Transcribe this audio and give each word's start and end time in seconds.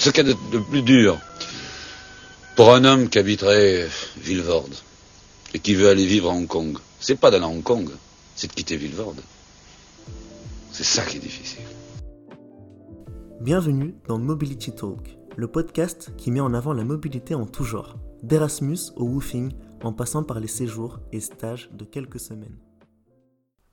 Ce 0.00 0.08
qu'il 0.08 0.26
y 0.26 0.30
a 0.30 0.34
de, 0.34 0.58
plus 0.58 0.80
dur 0.80 1.18
pour 2.56 2.72
un 2.72 2.86
homme 2.86 3.10
qui 3.10 3.18
habiterait 3.18 3.86
Villevorde 4.16 4.72
et 5.52 5.58
qui 5.58 5.74
veut 5.74 5.90
aller 5.90 6.06
vivre 6.06 6.30
à 6.30 6.32
Hong 6.32 6.46
Kong, 6.46 6.78
c'est 6.98 7.20
pas 7.20 7.30
d'aller 7.30 7.44
à 7.44 7.48
Hong 7.48 7.62
Kong, 7.62 7.90
c'est 8.34 8.46
de 8.46 8.54
quitter 8.54 8.78
Villevorde. 8.78 9.20
C'est 10.72 10.84
ça 10.84 11.04
qui 11.04 11.18
est 11.18 11.20
difficile. 11.20 11.66
Bienvenue 13.42 13.94
dans 14.08 14.18
Mobility 14.18 14.72
Talk, 14.72 15.18
le 15.36 15.48
podcast 15.48 16.12
qui 16.16 16.30
met 16.30 16.40
en 16.40 16.54
avant 16.54 16.72
la 16.72 16.84
mobilité 16.84 17.34
en 17.34 17.44
tout 17.44 17.64
genre, 17.64 17.98
d'Erasmus 18.22 18.78
au 18.96 19.04
woofing, 19.04 19.52
en 19.82 19.92
passant 19.92 20.22
par 20.22 20.40
les 20.40 20.48
séjours 20.48 21.00
et 21.12 21.20
stages 21.20 21.68
de 21.74 21.84
quelques 21.84 22.20
semaines. 22.20 22.56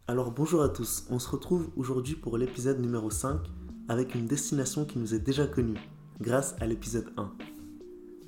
Alors 0.09 0.31
bonjour 0.31 0.61
à 0.61 0.67
tous, 0.67 1.05
on 1.09 1.19
se 1.19 1.29
retrouve 1.29 1.69
aujourd'hui 1.77 2.15
pour 2.15 2.37
l'épisode 2.37 2.81
numéro 2.81 3.09
5 3.09 3.39
avec 3.87 4.13
une 4.13 4.25
destination 4.25 4.83
qui 4.83 4.99
nous 4.99 5.13
est 5.13 5.19
déjà 5.19 5.47
connue, 5.47 5.79
grâce 6.20 6.55
à 6.59 6.65
l'épisode 6.65 7.11
1. 7.18 7.31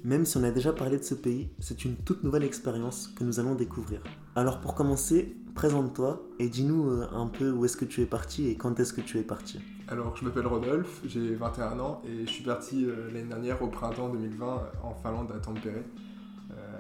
Même 0.03 0.25
si 0.25 0.37
on 0.37 0.43
a 0.43 0.51
déjà 0.51 0.71
parlé 0.71 0.97
de 0.97 1.03
ce 1.03 1.13
pays, 1.13 1.49
c'est 1.59 1.83
une 1.83 1.95
toute 1.97 2.23
nouvelle 2.23 2.43
expérience 2.43 3.09
que 3.09 3.23
nous 3.25 3.39
allons 3.39 3.55
découvrir. 3.55 4.01
Alors 4.35 4.61
pour 4.61 4.73
commencer, 4.73 5.35
présente-toi 5.55 6.21
et 6.39 6.47
dis-nous 6.47 6.89
euh, 6.89 7.07
un 7.11 7.27
peu 7.27 7.51
où 7.51 7.65
est-ce 7.65 7.75
que 7.75 7.83
tu 7.83 8.01
es 8.01 8.05
parti 8.05 8.47
et 8.47 8.55
quand 8.55 8.79
est-ce 8.79 8.93
que 8.93 9.01
tu 9.01 9.17
es 9.19 9.23
parti. 9.23 9.59
Alors 9.89 10.15
je 10.15 10.23
m'appelle 10.23 10.47
Rodolphe, 10.47 11.01
j'ai 11.05 11.35
21 11.35 11.79
ans 11.79 12.01
et 12.07 12.25
je 12.25 12.31
suis 12.31 12.43
parti 12.43 12.85
euh, 12.85 13.11
l'année 13.11 13.27
dernière 13.27 13.61
au 13.61 13.67
printemps 13.67 14.07
2020 14.07 14.47
euh, 14.47 14.59
en 14.83 14.93
Finlande 14.93 15.31
à 15.35 15.39
Tampere. 15.39 15.83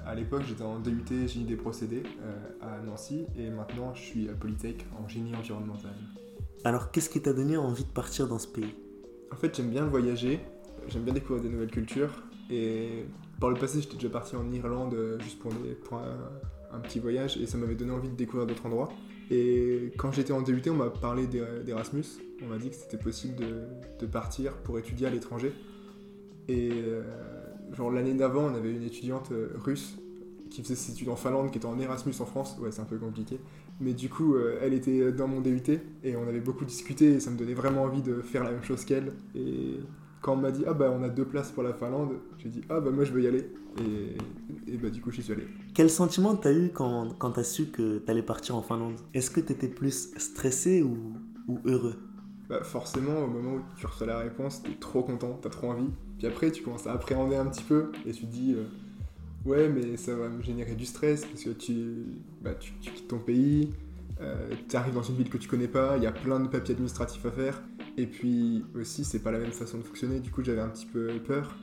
à 0.05 0.15
l'époque 0.15 0.43
j'étais 0.47 0.63
en 0.63 0.79
DUT 0.79 1.27
génie 1.27 1.45
des 1.45 1.57
procédés 1.57 2.03
à 2.61 2.79
Nancy 2.85 3.25
et 3.37 3.49
maintenant 3.49 3.93
je 3.93 4.01
suis 4.01 4.29
à 4.29 4.33
Polytech 4.33 4.85
en 4.97 5.07
génie 5.07 5.35
environnemental. 5.35 5.91
Alors 6.63 6.91
qu'est-ce 6.91 7.09
qui 7.09 7.21
t'a 7.21 7.33
donné 7.33 7.57
envie 7.57 7.83
de 7.83 7.91
partir 7.91 8.27
dans 8.27 8.39
ce 8.39 8.47
pays? 8.47 8.75
En 9.31 9.35
fait 9.35 9.55
j'aime 9.55 9.69
bien 9.69 9.85
voyager 9.85 10.39
j'aime 10.87 11.03
bien 11.03 11.13
découvrir 11.13 11.43
des 11.43 11.49
nouvelles 11.49 11.71
cultures. 11.71 12.23
Et 12.49 13.05
par 13.39 13.49
le 13.49 13.55
passé, 13.55 13.81
j'étais 13.81 13.95
déjà 13.95 14.09
parti 14.09 14.35
en 14.35 14.51
Irlande 14.51 14.93
euh, 14.93 15.19
juste 15.19 15.39
pour, 15.39 15.51
un, 15.51 16.79
petit 16.79 16.99
voyage 16.99 17.37
et 17.37 17.45
ça 17.45 17.57
m'avait 17.57 17.75
donné 17.75 17.91
envie 17.91 18.09
de 18.09 18.15
découvrir 18.15 18.47
d'autres 18.47 18.65
endroits. 18.65 18.89
Et 19.31 19.91
quand 19.97 20.11
j'étais 20.11 20.33
en 20.33 20.41
DUT, 20.41 20.61
on 20.69 20.73
m'a 20.73 20.89
parlé 20.89 21.27
d'Erasmus. 21.27 22.05
On 22.43 22.47
m'a 22.47 22.57
dit 22.57 22.69
que 22.69 22.75
c'était 22.75 22.97
possible 22.97 23.45
de, 23.99 24.05
partir 24.07 24.53
pour 24.57 24.79
étudier 24.79 25.07
à 25.07 25.09
l'étranger. 25.09 25.53
Et 26.47 26.69
euh, 26.71 27.03
genre 27.73 27.91
l'année 27.91 28.15
d'avant, 28.15 28.45
on 28.45 28.55
avait 28.55 28.71
une 28.71 28.83
étudiante 28.83 29.31
euh, 29.31 29.49
russe 29.57 29.97
qui 30.49 30.63
faisait 30.63 30.75
ses 30.75 30.93
études 30.93 31.09
en 31.09 31.15
Finlande, 31.15 31.51
qui 31.51 31.59
était 31.59 31.67
en 31.67 31.79
Erasmus 31.79 32.13
en 32.19 32.25
France. 32.25 32.57
Ouais, 32.59 32.71
c'est 32.71 32.81
un 32.81 32.85
peu 32.85 32.97
compliqué. 32.97 33.39
Mais 33.79 33.93
du 33.93 34.09
coup, 34.09 34.35
elle 34.61 34.73
était 34.73 35.11
dans 35.11 35.27
mon 35.27 35.41
DUT 35.41 35.79
et 36.03 36.15
on 36.15 36.27
avait 36.27 36.41
beaucoup 36.41 36.65
discuté 36.65 37.13
et 37.13 37.19
ça 37.19 37.29
me 37.29 37.37
donnait 37.37 37.53
vraiment 37.53 37.83
envie 37.83 38.01
de 38.01 38.21
faire 38.21 38.43
la 38.43 38.51
même 38.51 38.63
chose 38.63 38.83
qu'elle. 38.83 39.13
Et 39.35 39.75
quand 40.21 40.33
on 40.33 40.37
m'a 40.37 40.51
dit 40.51 40.63
ah 40.67 40.73
bah 40.73 40.93
on 40.93 41.03
a 41.03 41.09
deux 41.09 41.25
places 41.25 41.51
pour 41.51 41.63
la 41.63 41.73
Finlande, 41.73 42.13
j'ai 42.37 42.49
dit 42.49 42.61
ah 42.69 42.79
bah 42.79 42.91
moi 42.91 43.03
je 43.05 43.11
veux 43.11 43.21
y 43.21 43.27
aller 43.27 43.51
et, 43.79 44.73
et 44.73 44.77
bah 44.77 44.89
du 44.89 45.01
coup 45.01 45.11
j'y 45.11 45.21
suis 45.21 45.33
allé. 45.33 45.47
Quel 45.73 45.89
sentiment 45.89 46.35
t'as 46.35 46.53
eu 46.53 46.71
quand, 46.73 47.15
quand 47.17 47.31
t'as 47.31 47.43
su 47.43 47.67
que 47.67 47.99
t'allais 47.99 48.23
partir 48.23 48.55
en 48.55 48.61
Finlande? 48.61 48.95
Est-ce 49.13 49.31
que 49.31 49.39
t'étais 49.39 49.67
plus 49.67 50.11
stressé 50.17 50.81
ou, 50.81 51.13
ou 51.47 51.59
heureux? 51.65 51.95
Bah 52.49 52.63
forcément 52.63 53.23
au 53.23 53.27
moment 53.27 53.55
où 53.55 53.61
tu 53.77 53.85
reçois 53.85 54.07
la 54.07 54.17
réponse 54.17 54.63
t'es 54.63 54.75
trop 54.79 55.03
content, 55.03 55.39
t'as 55.41 55.49
trop 55.49 55.71
envie. 55.71 55.89
Puis 56.17 56.27
après 56.27 56.51
tu 56.51 56.63
commences 56.63 56.87
à 56.87 56.93
appréhender 56.93 57.35
un 57.35 57.45
petit 57.45 57.63
peu 57.63 57.91
et 58.05 58.11
tu 58.11 58.25
te 58.25 58.31
dis 58.31 58.55
euh, 58.55 58.65
ouais 59.45 59.69
mais 59.69 59.95
ça 59.97 60.15
va 60.15 60.27
me 60.29 60.41
générer 60.41 60.75
du 60.75 60.85
stress 60.85 61.25
parce 61.25 61.43
que 61.43 61.51
tu, 61.51 62.05
bah, 62.41 62.55
tu, 62.55 62.73
tu 62.81 62.91
quittes 62.91 63.07
ton 63.07 63.19
pays, 63.19 63.71
euh, 64.19 64.49
tu 64.67 64.75
arrives 64.75 64.95
dans 64.95 65.03
une 65.03 65.15
ville 65.15 65.29
que 65.29 65.37
tu 65.37 65.47
connais 65.47 65.67
pas, 65.69 65.95
il 65.95 66.03
y 66.03 66.07
a 66.07 66.11
plein 66.11 66.39
de 66.39 66.47
papiers 66.47 66.73
administratifs 66.73 67.25
à 67.25 67.31
faire. 67.31 67.61
Et 67.99 68.07
puis 68.07 68.63
aussi, 68.75 69.03
c'est 69.03 69.19
pas 69.19 69.29
la 69.29 69.39
même 69.39 69.51
façon 69.51 69.77
de 69.77 69.83
fonctionner. 69.83 70.21
Du 70.21 70.31
coup, 70.31 70.41
j'avais 70.41 70.61
un 70.61 70.69
petit 70.69 70.85
peu 70.85 71.11
peur. 71.27 71.57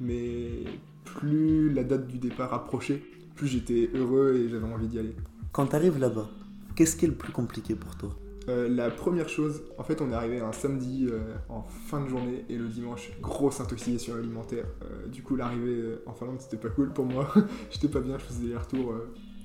Mais 0.00 0.64
plus 1.04 1.70
la 1.70 1.84
date 1.84 2.06
du 2.06 2.16
départ 2.16 2.54
approchait, 2.54 3.02
plus 3.34 3.46
j'étais 3.46 3.90
heureux 3.94 4.34
et 4.36 4.48
j'avais 4.48 4.64
envie 4.64 4.88
d'y 4.88 4.98
aller. 4.98 5.14
Quand 5.52 5.66
tu 5.66 5.76
arrives 5.76 5.98
là-bas, 5.98 6.30
qu'est-ce 6.74 6.96
qui 6.96 7.04
est 7.04 7.08
le 7.08 7.14
plus 7.14 7.30
compliqué 7.30 7.74
pour 7.74 7.94
toi? 7.96 8.16
Euh, 8.48 8.70
la 8.70 8.90
première 8.90 9.28
chose, 9.28 9.64
en 9.76 9.84
fait, 9.84 10.00
on 10.00 10.10
est 10.10 10.14
arrivé 10.14 10.40
un 10.40 10.52
samedi 10.52 11.08
euh, 11.10 11.20
en 11.50 11.62
fin 11.62 12.02
de 12.02 12.08
journée 12.08 12.46
et 12.48 12.56
le 12.56 12.68
dimanche, 12.68 13.10
grosse 13.20 13.60
intoxication 13.60 14.14
alimentaire. 14.14 14.64
du 15.12 15.22
coup, 15.22 15.36
l'arrivée 15.36 15.98
en 16.06 16.14
Finlande, 16.14 16.40
c'était 16.40 16.56
pas 16.56 16.70
cool 16.70 16.90
pour 16.94 17.04
moi. 17.04 17.30
J'étais 17.70 17.88
pas 17.88 18.00
bien, 18.00 18.16
je 18.16 18.24
faisais 18.24 18.48
des 18.48 18.56
retours 18.56 18.94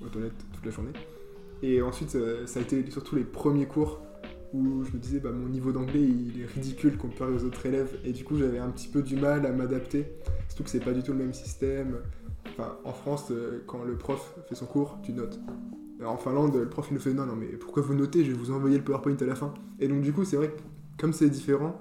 aux 0.00 0.08
toilettes 0.08 0.46
toute 0.54 0.64
la 0.64 0.70
journée. 0.70 0.92
Et 1.62 1.82
ensuite, 1.82 2.16
ça 2.46 2.58
a 2.58 2.62
été 2.62 2.90
surtout 2.90 3.16
les 3.16 3.24
premiers 3.24 3.66
cours 3.66 4.00
où 4.52 4.84
je 4.84 4.92
me 4.92 4.98
disais 4.98 5.20
bah, 5.20 5.30
mon 5.32 5.48
niveau 5.48 5.72
d'anglais 5.72 6.02
il 6.02 6.40
est 6.40 6.46
ridicule 6.46 6.96
comparé 6.96 7.32
aux 7.32 7.44
autres 7.44 7.64
élèves. 7.66 7.98
Et 8.04 8.12
du 8.12 8.24
coup 8.24 8.36
j'avais 8.36 8.58
un 8.58 8.70
petit 8.70 8.88
peu 8.88 9.02
du 9.02 9.16
mal 9.16 9.46
à 9.46 9.52
m'adapter. 9.52 10.06
Surtout 10.48 10.64
que 10.64 10.70
c'est 10.70 10.84
pas 10.84 10.92
du 10.92 11.02
tout 11.02 11.12
le 11.12 11.18
même 11.18 11.34
système. 11.34 11.98
Enfin 12.50 12.76
en 12.84 12.92
France 12.92 13.26
euh, 13.30 13.62
quand 13.66 13.84
le 13.84 13.96
prof 13.96 14.38
fait 14.48 14.54
son 14.54 14.66
cours 14.66 14.98
tu 15.02 15.12
notes. 15.12 15.38
En 16.04 16.16
Finlande 16.16 16.54
le 16.54 16.68
prof 16.68 16.86
il 16.90 16.94
nous 16.94 17.00
fait 17.00 17.12
non 17.12 17.26
non 17.26 17.36
mais 17.36 17.46
pourquoi 17.46 17.82
vous 17.82 17.94
notez? 17.94 18.24
Je 18.24 18.32
vais 18.32 18.38
vous 18.38 18.50
envoyer 18.50 18.78
le 18.78 18.84
PowerPoint 18.84 19.16
à 19.20 19.24
la 19.24 19.34
fin. 19.34 19.52
Et 19.80 19.88
donc 19.88 20.02
du 20.02 20.12
coup 20.12 20.24
c'est 20.24 20.36
vrai 20.36 20.48
que 20.48 20.60
comme 20.98 21.12
c'est 21.12 21.28
différent 21.30 21.80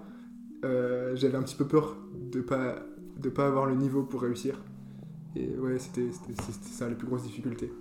euh, 0.66 1.16
j'avais 1.16 1.38
un 1.38 1.44
petit 1.44 1.55
peu 1.55 1.66
peur 1.66 1.95
de 2.31 2.41
pas 2.41 2.79
de 3.17 3.29
pas 3.29 3.47
avoir 3.47 3.66
le 3.66 3.75
niveau 3.75 4.03
pour 4.03 4.22
réussir. 4.22 4.59
Et 5.35 5.55
ouais 5.57 5.78
c'était 5.79 6.09
ça 6.61 6.89
la 6.89 6.95
plus 6.95 7.07
grosse 7.07 7.23
difficulté 7.23 7.72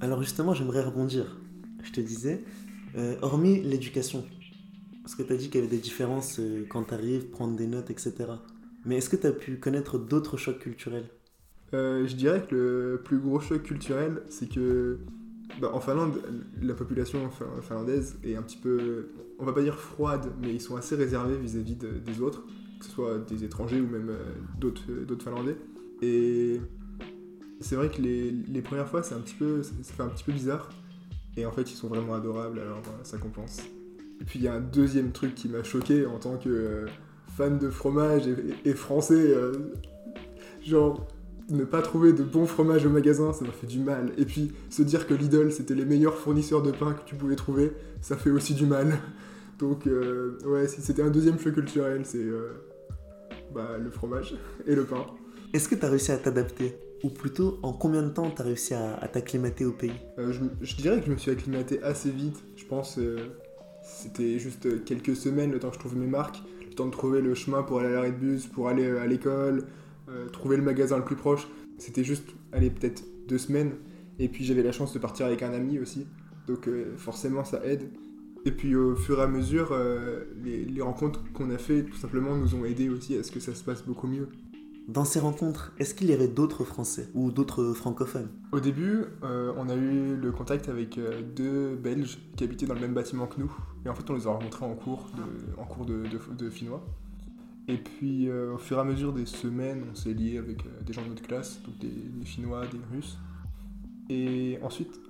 alors 0.00 0.22
justement 0.22 0.52
j'aimerais 0.52 0.82
rebondir. 0.82 1.38
Je 1.82 1.92
te 1.92 2.00
disais 2.00 2.44
euh, 2.96 3.16
hormis 3.20 3.60
l'éducation, 3.60 4.24
parce 5.02 5.14
que 5.14 5.22
tu 5.22 5.32
as 5.32 5.36
dit 5.36 5.50
qu'il 5.50 5.56
y 5.60 5.64
avait 5.64 5.74
des 5.74 5.82
différences 5.82 6.38
euh, 6.40 6.64
quand 6.68 6.84
tu 6.84 6.94
arrives, 6.94 7.26
prendre 7.26 7.54
des 7.54 7.66
notes, 7.66 7.90
etc. 7.90 8.14
Mais 8.84 8.96
est-ce 8.96 9.10
que 9.10 9.16
tu 9.16 9.26
as 9.26 9.32
pu 9.32 9.56
connaître 9.56 9.98
d'autres 9.98 10.36
chocs 10.36 10.58
culturels? 10.58 11.08
Euh, 11.74 12.06
Je 12.06 12.16
dirais 12.16 12.46
que 12.48 12.54
le 12.54 13.02
plus 13.04 13.18
gros 13.18 13.38
choc 13.40 13.62
culturel, 13.64 14.22
c'est 14.30 14.48
que 14.48 15.00
bah, 15.60 15.70
en 15.74 15.80
Finlande, 15.80 16.22
la 16.62 16.74
population 16.74 17.28
finlandaise 17.62 18.16
est 18.24 18.34
un 18.34 18.42
petit 18.42 18.56
peu, 18.56 19.10
on 19.38 19.44
va 19.44 19.52
pas 19.52 19.62
dire 19.62 19.78
froide, 19.78 20.32
mais 20.40 20.54
ils 20.54 20.60
sont 20.60 20.76
assez 20.76 20.96
réservés 20.96 21.36
vis-à-vis 21.36 21.76
des 21.76 22.20
autres, 22.20 22.44
que 22.78 22.84
ce 22.84 22.90
soit 22.92 23.18
des 23.18 23.44
étrangers 23.44 23.80
ou 23.80 23.86
même 23.86 24.10
d'autres 24.58 25.22
Finlandais. 25.22 25.56
Et 26.02 26.60
c'est 27.60 27.76
vrai 27.76 27.90
que 27.90 28.00
les, 28.00 28.30
les 28.30 28.62
premières 28.62 28.88
fois, 28.88 29.02
c'est 29.02 29.14
un 29.14 29.20
petit 29.20 29.34
peu, 29.34 29.62
ça 29.62 29.72
fait 29.82 30.02
un 30.02 30.08
petit 30.08 30.24
peu 30.24 30.32
bizarre 30.32 30.68
et 31.36 31.44
en 31.44 31.52
fait, 31.52 31.70
ils 31.70 31.76
sont 31.76 31.88
vraiment 31.88 32.14
adorables, 32.14 32.58
alors 32.58 32.78
euh, 32.78 33.04
ça 33.04 33.18
compense. 33.18 33.60
Et 34.20 34.24
puis 34.24 34.38
il 34.38 34.44
y 34.44 34.48
a 34.48 34.54
un 34.54 34.60
deuxième 34.60 35.12
truc 35.12 35.34
qui 35.34 35.48
m'a 35.48 35.62
choqué 35.62 36.06
en 36.06 36.18
tant 36.18 36.36
que 36.36 36.48
euh, 36.48 36.86
fan 37.36 37.58
de 37.58 37.68
fromage 37.68 38.22
et, 38.64 38.72
français. 38.72 39.14
Euh, 39.14 39.52
genre, 40.64 41.06
ne 41.50 41.64
pas 41.64 41.82
trouver 41.82 42.12
de 42.12 42.22
bon 42.22 42.46
fromage 42.46 42.86
au 42.86 42.90
magasin, 42.90 43.32
ça 43.32 43.44
m'a 43.44 43.52
fait 43.52 43.66
du 43.66 43.80
mal. 43.80 44.12
Et 44.16 44.24
puis 44.24 44.52
se 44.70 44.82
dire 44.82 45.06
que 45.06 45.14
Lidl, 45.14 45.52
c'était 45.52 45.74
les 45.74 45.84
meilleurs 45.84 46.16
fournisseurs 46.16 46.62
de 46.62 46.72
pain 46.72 46.94
que 46.94 47.04
tu 47.04 47.14
pouvais 47.14 47.36
trouver, 47.36 47.72
ça 48.00 48.16
fait 48.16 48.30
aussi 48.30 48.54
du 48.54 48.66
mal. 48.66 48.98
Donc, 49.58 49.86
ouais, 49.86 50.68
c'était 50.68 51.00
un 51.00 51.08
deuxième 51.08 51.38
choc 51.38 51.54
culturel, 51.54 52.02
c'est 52.04 52.26
bah, 53.54 53.78
le 53.82 53.90
fromage 53.90 54.34
et 54.66 54.74
le 54.74 54.84
pain. 54.84 55.06
Est-ce 55.54 55.66
que 55.66 55.76
tu 55.76 55.86
as 55.86 55.88
réussi 55.88 56.12
à 56.12 56.18
t'adapter? 56.18 56.76
Ou 57.02 57.10
plutôt, 57.10 57.58
en 57.62 57.72
combien 57.72 58.02
de 58.02 58.08
temps 58.08 58.30
tu 58.30 58.42
as 58.42 58.44
réussi 58.44 58.74
à, 58.74 59.08
t'acclimater 59.08 59.64
au 59.64 59.72
pays? 59.72 59.92
Euh, 60.18 60.32
je, 60.60 60.76
dirais 60.76 61.00
que 61.00 61.06
je 61.06 61.12
me 61.12 61.16
suis 61.16 61.30
acclimaté 61.30 61.82
assez 61.82 62.10
vite. 62.10 62.42
Je 62.56 62.64
pense 62.64 62.98
euh, 62.98 63.18
c'était 63.82 64.38
juste 64.38 64.84
quelques 64.84 65.14
semaines 65.14 65.52
le 65.52 65.58
temps 65.58 65.68
que 65.68 65.74
je 65.74 65.80
trouve 65.80 65.96
mes 65.96 66.06
marques, 66.06 66.42
le 66.62 66.74
temps 66.74 66.86
de 66.86 66.90
trouver 66.90 67.20
le 67.20 67.34
chemin 67.34 67.62
pour 67.62 67.80
aller 67.80 67.88
à 67.88 67.92
l'arrêt 67.92 68.12
de 68.12 68.16
bus, 68.16 68.46
pour 68.46 68.68
aller 68.68 68.84
euh, 68.84 69.02
à 69.02 69.06
l'école, 69.06 69.64
trouver 70.32 70.56
le 70.56 70.62
magasin 70.62 70.96
le 70.96 71.04
plus 71.04 71.16
proche. 71.16 71.48
C'était 71.78 72.04
juste, 72.04 72.28
aller 72.52 72.70
peut-être 72.70 73.02
deux 73.26 73.38
semaines. 73.38 73.72
Et 74.20 74.28
puis 74.28 74.44
j'avais 74.44 74.62
la 74.62 74.70
chance 74.70 74.94
de 74.94 74.98
partir 75.00 75.26
avec 75.26 75.42
un 75.42 75.52
ami 75.52 75.80
aussi. 75.80 76.06
Donc 76.46 76.68
forcément 76.96 77.44
ça 77.44 77.60
aide. 77.66 77.90
Et 78.44 78.52
puis 78.52 78.76
au 78.76 78.94
fur 78.94 79.18
et 79.18 79.22
à 79.22 79.26
mesure, 79.26 79.76
les, 80.44 80.80
rencontres 80.80 81.24
qu'on 81.32 81.50
a 81.50 81.58
fait 81.58 81.82
tout 81.82 81.96
simplement 81.96 82.36
nous 82.36 82.54
ont 82.54 82.64
aidé 82.64 82.88
aussi 82.88 83.16
à 83.16 83.24
ce 83.24 83.32
que 83.32 83.40
ça 83.40 83.52
se 83.52 83.64
passe 83.64 83.84
beaucoup 83.84 84.06
mieux. 84.06 84.28
Dans 84.88 85.04
ces 85.04 85.18
rencontres, 85.18 85.72
est-ce 85.78 85.94
qu'il 85.94 86.08
y 86.08 86.12
avait 86.12 86.28
d'autres 86.28 86.62
Français 86.62 87.08
ou 87.14 87.32
d'autres 87.32 87.72
francophones? 87.72 88.28
Au 88.52 88.60
début, 88.60 89.06
euh, 89.24 89.52
on 89.56 89.68
a 89.68 89.74
eu 89.74 90.14
le 90.14 90.30
contact 90.30 90.68
avec 90.68 90.96
euh, 90.96 91.22
deux 91.22 91.74
Belges 91.74 92.18
qui 92.36 92.44
habitaient 92.44 92.66
dans 92.66 92.74
le 92.74 92.80
même 92.80 92.94
bâtiment 92.94 93.26
que 93.26 93.40
nous. 93.40 93.52
Et 93.84 93.88
en 93.88 93.96
fait, 93.96 94.08
on 94.08 94.14
les 94.14 94.28
a 94.28 94.30
rencontrés 94.30 94.64
en 94.64 94.74
cours 94.74 95.10
de, 95.86 96.50
finnois. 96.50 96.86
Et 97.66 97.78
puis, 97.78 98.28
euh, 98.28 98.54
au 98.54 98.58
fur 98.58 98.78
et 98.78 98.80
à 98.80 98.84
mesure 98.84 99.12
des 99.12 99.26
semaines, 99.26 99.82
on 99.90 99.94
s'est 99.96 100.14
lié 100.14 100.38
avec 100.38 100.62
des 100.84 100.92
gens 100.92 101.02
de 101.02 101.08
notre 101.08 101.22
classe, 101.22 101.60
donc 101.64 101.76
des, 101.78 101.88
des, 101.88 102.24
Finnois, 102.24 102.64
des 102.68 102.78
Russes. 102.94 103.18
Et 104.08 104.60
ensuite, 104.62 105.00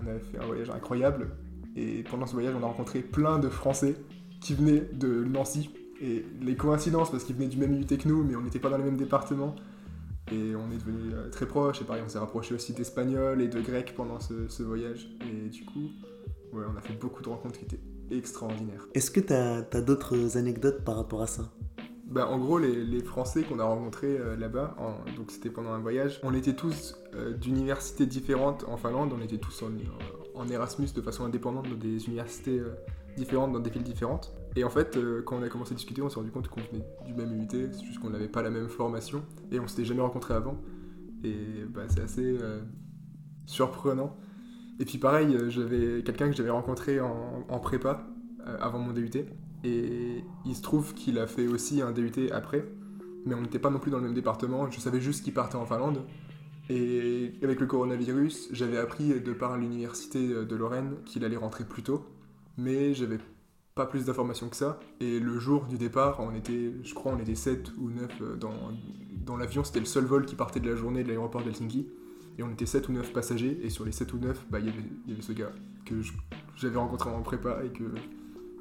on 0.00 0.06
a 0.06 0.18
fait 0.18 0.38
un 0.38 0.46
voyage 0.46 0.70
incroyable. 0.70 1.28
Et 1.76 2.04
pendant 2.04 2.24
ce 2.24 2.32
voyage, 2.32 2.54
on 2.58 2.62
a 2.62 2.66
rencontré 2.66 3.00
plein 3.00 3.38
de 3.38 3.50
Français 3.50 3.96
qui 4.40 4.54
venaient 4.54 4.88
de 4.94 5.24
Nancy 5.24 5.68
et 6.00 6.24
les 6.40 6.56
coïncidences, 6.56 7.10
parce 7.10 7.24
qu'ils 7.24 7.36
venaient 7.36 7.48
du 7.48 7.56
même 7.56 7.80
UT 7.80 7.86
que 7.86 8.08
nous, 8.08 8.22
mais 8.24 8.36
on 8.36 8.42
n'était 8.42 8.58
pas 8.58 8.70
dans 8.70 8.78
les 8.78 8.84
mêmes 8.84 8.96
départements. 8.96 9.54
Et 10.32 10.56
on 10.56 10.72
est 10.72 10.76
devenus 10.76 11.14
euh, 11.14 11.30
très 11.30 11.46
proches. 11.46 11.80
Et 11.80 11.84
pareil, 11.84 12.02
on 12.04 12.08
s'est 12.08 12.18
rapproché 12.18 12.54
aussi 12.54 12.72
d'espagnol 12.72 13.40
et 13.40 13.48
de 13.48 13.60
grec 13.60 13.94
pendant 13.96 14.18
ce, 14.18 14.62
voyage. 14.62 15.08
Et 15.20 15.48
du 15.48 15.64
coup, 15.64 15.90
ouais, 16.52 16.64
on 16.72 16.76
a 16.76 16.80
fait 16.80 16.94
beaucoup 16.94 17.22
de 17.22 17.28
rencontres 17.28 17.58
qui 17.58 17.64
étaient 17.64 17.80
extraordinaires. 18.10 18.86
Est-ce 18.94 19.10
que 19.10 19.20
tu 19.20 19.32
as, 19.32 19.62
d'autres 19.80 20.36
anecdotes 20.36 20.84
par 20.84 20.96
rapport 20.96 21.22
à 21.22 21.26
ça? 21.26 21.50
Bah, 22.06 22.28
en 22.28 22.38
gros, 22.38 22.58
les, 22.58 22.84
les 22.84 23.02
Français 23.02 23.42
qu'on 23.42 23.58
a 23.58 23.64
rencontrés 23.64 24.16
euh, 24.16 24.36
là-bas, 24.36 24.76
donc 25.16 25.32
c'était 25.32 25.50
pendant 25.50 25.72
un 25.72 25.80
voyage, 25.80 26.20
on 26.22 26.34
était 26.34 26.54
tous 26.54 26.96
euh, 27.14 27.32
d'universités 27.32 28.06
différentes 28.06 28.64
en 28.68 28.76
Finlande, 28.76 29.12
on 29.12 29.20
était 29.20 29.38
tous 29.38 29.62
en, 29.62 29.70
en 30.40 30.48
Erasmus 30.48 30.88
de 30.94 31.00
façon 31.00 31.24
indépendante 31.24 31.68
dans 31.68 31.76
des 31.76 32.06
universités 32.06 32.60
euh, 32.60 32.76
différentes, 33.16 33.52
dans 33.52 33.58
des 33.58 33.70
villes 33.70 33.82
différentes. 33.82 34.32
Et 34.56 34.64
en 34.64 34.70
fait, 34.70 34.96
euh, 34.96 35.22
quand 35.22 35.36
on 35.36 35.42
a 35.42 35.48
commencé 35.48 35.72
à 35.72 35.76
discuter, 35.76 36.00
on 36.00 36.08
s'est 36.08 36.16
rendu 36.16 36.30
compte 36.30 36.48
qu'on 36.48 36.62
venait 36.62 36.84
du 37.04 37.12
même 37.12 37.42
UT, 37.42 37.48
c'est 37.50 37.84
juste 37.84 37.98
qu'on 38.00 38.08
n'avait 38.08 38.26
pas 38.26 38.42
la 38.42 38.50
même 38.50 38.68
formation, 38.68 39.22
et 39.52 39.60
on 39.60 39.68
s'était 39.68 39.84
jamais 39.84 40.00
rencontrés 40.00 40.32
avant. 40.32 40.58
Et 41.24 41.36
bah, 41.68 41.82
c'est 41.88 42.00
assez 42.00 42.38
euh, 42.40 42.62
surprenant. 43.44 44.16
Et 44.80 44.86
puis 44.86 44.96
pareil, 44.96 45.34
euh, 45.34 45.50
j'avais 45.50 46.02
quelqu'un 46.02 46.30
que 46.30 46.36
j'avais 46.36 46.50
rencontré 46.50 47.00
en, 47.00 47.58
prépa 47.60 48.06
avant 48.60 48.78
mon 48.78 48.92
DUT. 48.92 49.10
Et 49.64 50.24
il 50.44 50.56
se 50.56 50.62
trouve 50.62 50.94
qu'il 50.94 51.18
a 51.18 51.26
fait 51.26 51.48
aussi 51.48 51.82
un 51.82 51.92
DUT 51.92 52.30
après. 52.32 52.64
Mais 53.26 53.34
on 53.34 53.42
n'était 53.42 53.58
pas 53.58 53.70
non 53.70 53.78
plus 53.78 53.90
dans 53.90 53.98
le 53.98 54.04
même 54.04 54.14
département. 54.14 54.70
Je 54.70 54.80
savais 54.80 55.00
juste 55.00 55.24
qu'il 55.24 55.34
partait 55.34 55.56
en 55.56 55.66
Finlande. 55.66 56.02
Et 56.70 57.32
avec 57.42 57.60
le 57.60 57.66
coronavirus, 57.66 58.48
j'avais 58.52 58.78
appris 58.78 59.20
de 59.20 59.32
par 59.32 59.58
l'université 59.58 60.28
de 60.28 60.56
Lorraine 60.56 60.94
qu'il 61.04 61.24
allait 61.24 61.36
rentrer 61.36 61.64
plus 61.64 61.82
tôt. 61.82 62.04
Mais 62.56 62.94
j'avais 62.94 63.18
pas 63.76 63.86
plus 63.86 64.06
d'informations 64.06 64.48
que 64.48 64.56
ça. 64.56 64.80
Et 65.00 65.20
le 65.20 65.38
jour 65.38 65.66
du 65.66 65.76
départ, 65.76 66.18
on 66.20 66.34
était, 66.34 66.72
je 66.82 66.94
crois, 66.94 67.12
on 67.12 67.18
était 67.20 67.34
7 67.34 67.72
ou 67.78 67.90
9 67.90 68.38
dans, 68.40 68.54
dans 69.24 69.36
l'avion. 69.36 69.62
C'était 69.64 69.80
le 69.80 69.86
seul 69.86 70.04
vol 70.06 70.24
qui 70.24 70.34
partait 70.34 70.60
de 70.60 70.68
la 70.68 70.74
journée 70.74 71.02
de 71.04 71.08
l'aéroport 71.08 71.42
d'Helsinki. 71.44 71.86
Et 72.38 72.42
on 72.42 72.50
était 72.50 72.64
7 72.66 72.88
ou 72.88 72.92
9 72.92 73.12
passagers. 73.12 73.60
Et 73.62 73.68
sur 73.68 73.84
les 73.84 73.92
7 73.92 74.14
ou 74.14 74.18
9, 74.18 74.46
bah, 74.50 74.60
il 74.60 74.66
y 74.66 74.68
avait- 74.70 74.78
il 75.04 75.10
y 75.10 75.12
avait 75.12 75.22
ce 75.22 75.32
gars 75.32 75.52
que 75.84 75.94
j'avais 76.56 76.78
rencontré 76.78 77.10
en 77.10 77.20
prépa 77.22 77.60
et 77.64 77.68
que. 77.68 77.84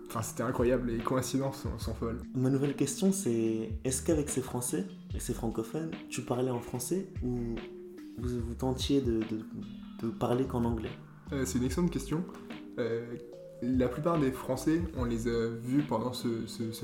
Enfin, 0.07 0.21
c'était 0.21 0.43
incroyable. 0.43 0.89
Les 0.91 0.97
coïncidences 1.01 1.61
sont, 1.61 1.79
sont 1.79 1.93
folles. 1.93 2.19
Ma 2.35 2.49
nouvelle 2.49 2.75
question, 2.75 3.11
c'est 3.13 3.71
est-ce 3.85 4.03
qu'avec 4.03 4.29
ces 4.29 4.41
Français 4.41 4.85
et 5.15 5.19
ces 5.19 5.33
francophones, 5.33 5.91
tu 6.09 6.21
parlais 6.23 6.51
en 6.51 6.59
français 6.59 7.07
ou 7.23 7.55
vous, 8.17 8.39
vous 8.41 8.53
tentiez 8.53 8.99
de, 9.01 9.19
de, 9.19 9.39
de 10.03 10.09
parler 10.11 10.45
qu'en 10.45 10.65
anglais? 10.65 10.91
Euh, 11.31 11.43
c'est 11.45 11.57
une 11.57 11.63
excellente 11.63 11.89
question. 11.89 12.23
Euh, 12.79 13.15
la 13.61 13.87
plupart 13.87 14.19
des 14.19 14.31
Français, 14.31 14.81
on 14.97 15.05
les 15.05 15.27
a 15.27 15.47
vus 15.47 15.83
pendant 15.87 16.13
ce, 16.13 16.27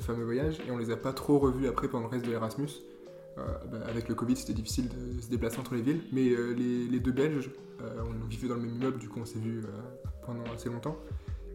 fameux 0.01 0.23
voyage 0.23 0.59
et 0.67 0.71
on 0.71 0.77
les 0.77 0.91
a 0.91 0.97
pas 0.97 1.13
trop 1.13 1.39
revus 1.39 1.67
après 1.67 1.87
pendant 1.87 2.05
le 2.05 2.11
reste 2.11 2.25
de 2.25 2.31
l'Erasmus. 2.31 2.69
Euh, 3.37 3.43
bah, 3.71 3.79
avec 3.87 4.09
le 4.09 4.15
Covid, 4.15 4.35
c'était 4.35 4.53
difficile 4.53 4.89
de 4.89 5.21
se 5.21 5.29
déplacer 5.29 5.59
entre 5.59 5.75
les 5.75 5.81
villes. 5.81 6.01
Mais 6.11 6.29
euh, 6.29 6.53
les, 6.53 6.99
deux 6.99 7.11
Belges, 7.11 7.51
euh, 7.81 8.01
on 8.05 8.27
vivait 8.27 8.47
dans 8.47 8.55
le 8.55 8.61
même 8.61 8.75
immeuble, 8.75 8.99
du 8.99 9.09
coup 9.09 9.19
on 9.19 9.25
s'est 9.25 9.39
vus 9.39 9.63
pendant 10.25 10.43
assez 10.53 10.69
longtemps. 10.69 10.97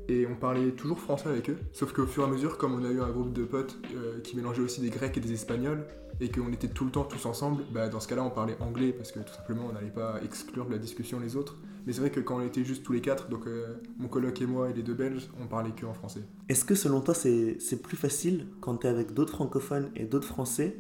Et 0.09 0.27
on 0.27 0.37
parlait 0.37 0.71
toujours 0.71 1.01
français 1.01 1.29
avec 1.29 1.51
eux. 1.51 1.59
Sauf 1.73 1.93
qu'au 1.93 2.07
fur 2.07 2.23
et 2.23 2.27
à 2.27 2.29
mesure, 2.29 2.59
comme 2.59 2.75
on 2.75 2.85
a 2.85 2.91
eu 2.91 3.01
un 3.01 3.11
groupe 3.11 3.33
de 3.33 3.45
potes 3.45 3.77
qui 4.23 4.37
mélangeait 4.37 4.63
aussi 4.63 4.81
des 4.81 4.91
Grecs 4.91 5.17
et 5.17 5.21
des 5.21 5.33
Espagnols, 5.33 5.85
et 6.21 6.31
qu'on 6.31 6.53
était 6.53 6.69
tout 6.69 6.85
le 6.85 6.91
temps 6.91 7.05
tous 7.05 7.27
ensemble, 7.27 7.65
bah, 7.73 7.89
dans 7.89 8.01
ce 8.01 8.09
cas-là, 8.09 8.23
on 8.23 8.31
parlait 8.31 8.57
anglais 8.61 8.93
parce 8.93 9.13
que 9.13 9.19
tout 9.19 9.35
simplement, 9.35 9.67
on 9.69 9.73
n'allait 9.73 9.91
pas 9.91 10.21
exclure 10.25 10.67
de 10.67 10.73
la 10.73 10.79
discussion 10.79 11.19
les 11.19 11.37
autres. 11.37 11.57
Mais 11.87 11.93
c'est 11.93 12.01
vrai 12.01 12.11
que 12.11 12.19
quand 12.19 12.39
on 12.39 12.43
était 12.43 12.65
juste 12.65 12.83
tous 12.83 12.93
les 12.93 13.01
quatre, 13.01 13.29
donc 13.29 13.47
euh, 13.47 13.77
mon 13.99 14.09
coloc 14.09 14.43
et 14.43 14.47
moi 14.47 14.71
et 14.71 14.73
les 14.73 14.83
deux 14.83 14.95
Belges, 14.95 15.29
on 15.41 15.47
parlait 15.47 15.71
que 15.71 15.87
en 15.87 15.95
français. 15.95 16.23
Est-ce 16.49 16.65
que 16.65 16.75
selon 16.75 17.01
toi, 17.01 17.15
c'est 17.15 17.83
plus 17.83 17.97
facile 17.97 18.49
quand 18.61 18.79
tu 18.79 18.89
es 18.89 18.91
avec 18.91 19.15
d'autres 19.15 19.35
francophones 19.35 19.91
et 19.95 20.05
d'autres 20.05 20.27
Français 20.27 20.77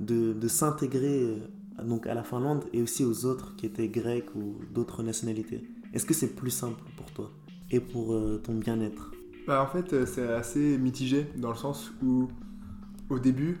de, 0.00 0.34
de 0.34 0.48
s'intégrer 0.48 1.22
euh, 1.22 1.82
donc 1.82 2.06
à 2.06 2.14
la 2.14 2.22
Finlande 2.22 2.64
et 2.74 2.82
aussi 2.82 3.04
aux 3.04 3.24
autres 3.24 3.56
qui 3.56 3.64
étaient 3.64 3.88
grecs 3.88 4.34
ou 4.34 4.56
d'autres 4.72 5.02
nationalités? 5.02 5.64
Est-ce 5.94 6.04
que 6.04 6.14
c'est 6.14 6.34
plus 6.34 6.50
simple 6.50 6.82
pour 6.96 7.10
toi 7.12 7.30
et 7.70 7.80
pour 7.80 8.12
euh, 8.12 8.40
ton 8.44 8.54
bien-être? 8.54 9.12
Bah, 9.46 9.62
en 9.62 9.66
fait, 9.66 10.04
c'est 10.04 10.28
assez 10.28 10.76
mitigé 10.76 11.26
dans 11.36 11.50
le 11.50 11.56
sens 11.56 11.90
où, 12.02 12.28
au 13.08 13.18
début, 13.18 13.60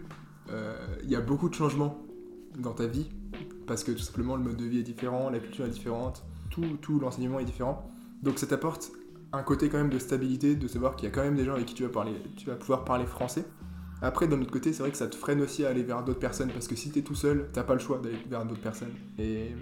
euh, 0.50 0.76
il 1.02 1.10
y 1.10 1.16
a 1.16 1.20
beaucoup 1.20 1.48
de 1.48 1.54
changements 1.54 2.02
dans 2.58 2.72
ta 2.72 2.86
vie 2.86 3.08
parce 3.66 3.84
que 3.84 3.92
tout 3.92 3.98
simplement 3.98 4.36
le 4.36 4.42
mode 4.42 4.56
de 4.56 4.64
vie 4.64 4.80
est 4.80 4.84
différent, 4.84 5.30
la 5.30 5.38
culture 5.38 5.64
est 5.64 5.70
différente, 5.70 6.24
tout, 6.80 7.00
l'enseignement 7.00 7.40
est 7.40 7.44
différent. 7.44 7.86
Donc 8.22 8.38
ça 8.38 8.46
t'apporte 8.46 8.92
un 9.32 9.42
côté 9.42 9.68
quand 9.68 9.78
même 9.78 9.90
de 9.90 9.98
stabilité, 9.98 10.54
de 10.54 10.68
savoir 10.68 10.96
qu'il 10.96 11.08
y 11.08 11.12
a 11.12 11.14
quand 11.14 11.22
même 11.22 11.36
des 11.36 11.44
gens 11.44 11.54
avec 11.54 11.66
qui 11.66 11.74
tu 11.74 11.82
vas, 11.82 11.88
parler, 11.88 12.12
tu 12.36 12.46
vas 12.46 12.54
pouvoir 12.54 12.84
parler 12.84 13.06
français. 13.06 13.44
Après, 14.02 14.28
d'un 14.28 14.40
autre 14.40 14.50
côté, 14.50 14.72
c'est 14.72 14.82
vrai 14.82 14.90
que 14.90 14.96
ça 14.96 15.06
te 15.06 15.16
freine 15.16 15.40
aussi 15.40 15.64
à 15.64 15.70
aller 15.70 15.82
vers 15.82 16.04
d'autres 16.04 16.18
personnes 16.18 16.50
parce 16.50 16.68
que 16.68 16.76
si 16.76 16.90
t'es 16.90 17.02
tout 17.02 17.14
seul, 17.14 17.48
t'as 17.52 17.62
pas 17.62 17.72
le 17.74 17.80
choix 17.80 17.98
d'aller 17.98 18.18
vers 18.28 18.44
d'autres 18.44 18.60
personnes. 18.60 18.92
Et 19.18 19.52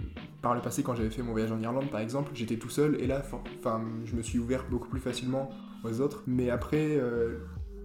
par 0.41 0.53
le 0.53 0.61
passé, 0.61 0.83
quand 0.83 0.95
j'avais 0.95 1.09
fait 1.09 1.21
mon 1.23 1.31
voyage 1.31 1.51
en 1.51 1.59
Irlande 1.61 1.89
par 1.89 2.01
exemple, 2.01 2.31
j'étais 2.33 2.57
tout 2.57 2.69
seul 2.69 2.99
et 3.01 3.07
là, 3.07 3.23
enfin, 3.23 3.81
je 4.05 4.15
me 4.15 4.21
suis 4.21 4.39
ouvert 4.39 4.65
beaucoup 4.69 4.89
plus 4.89 4.99
facilement 4.99 5.49
aux 5.83 6.01
autres. 6.01 6.23
Mais 6.27 6.49
après, 6.49 6.97
euh, 6.97 7.37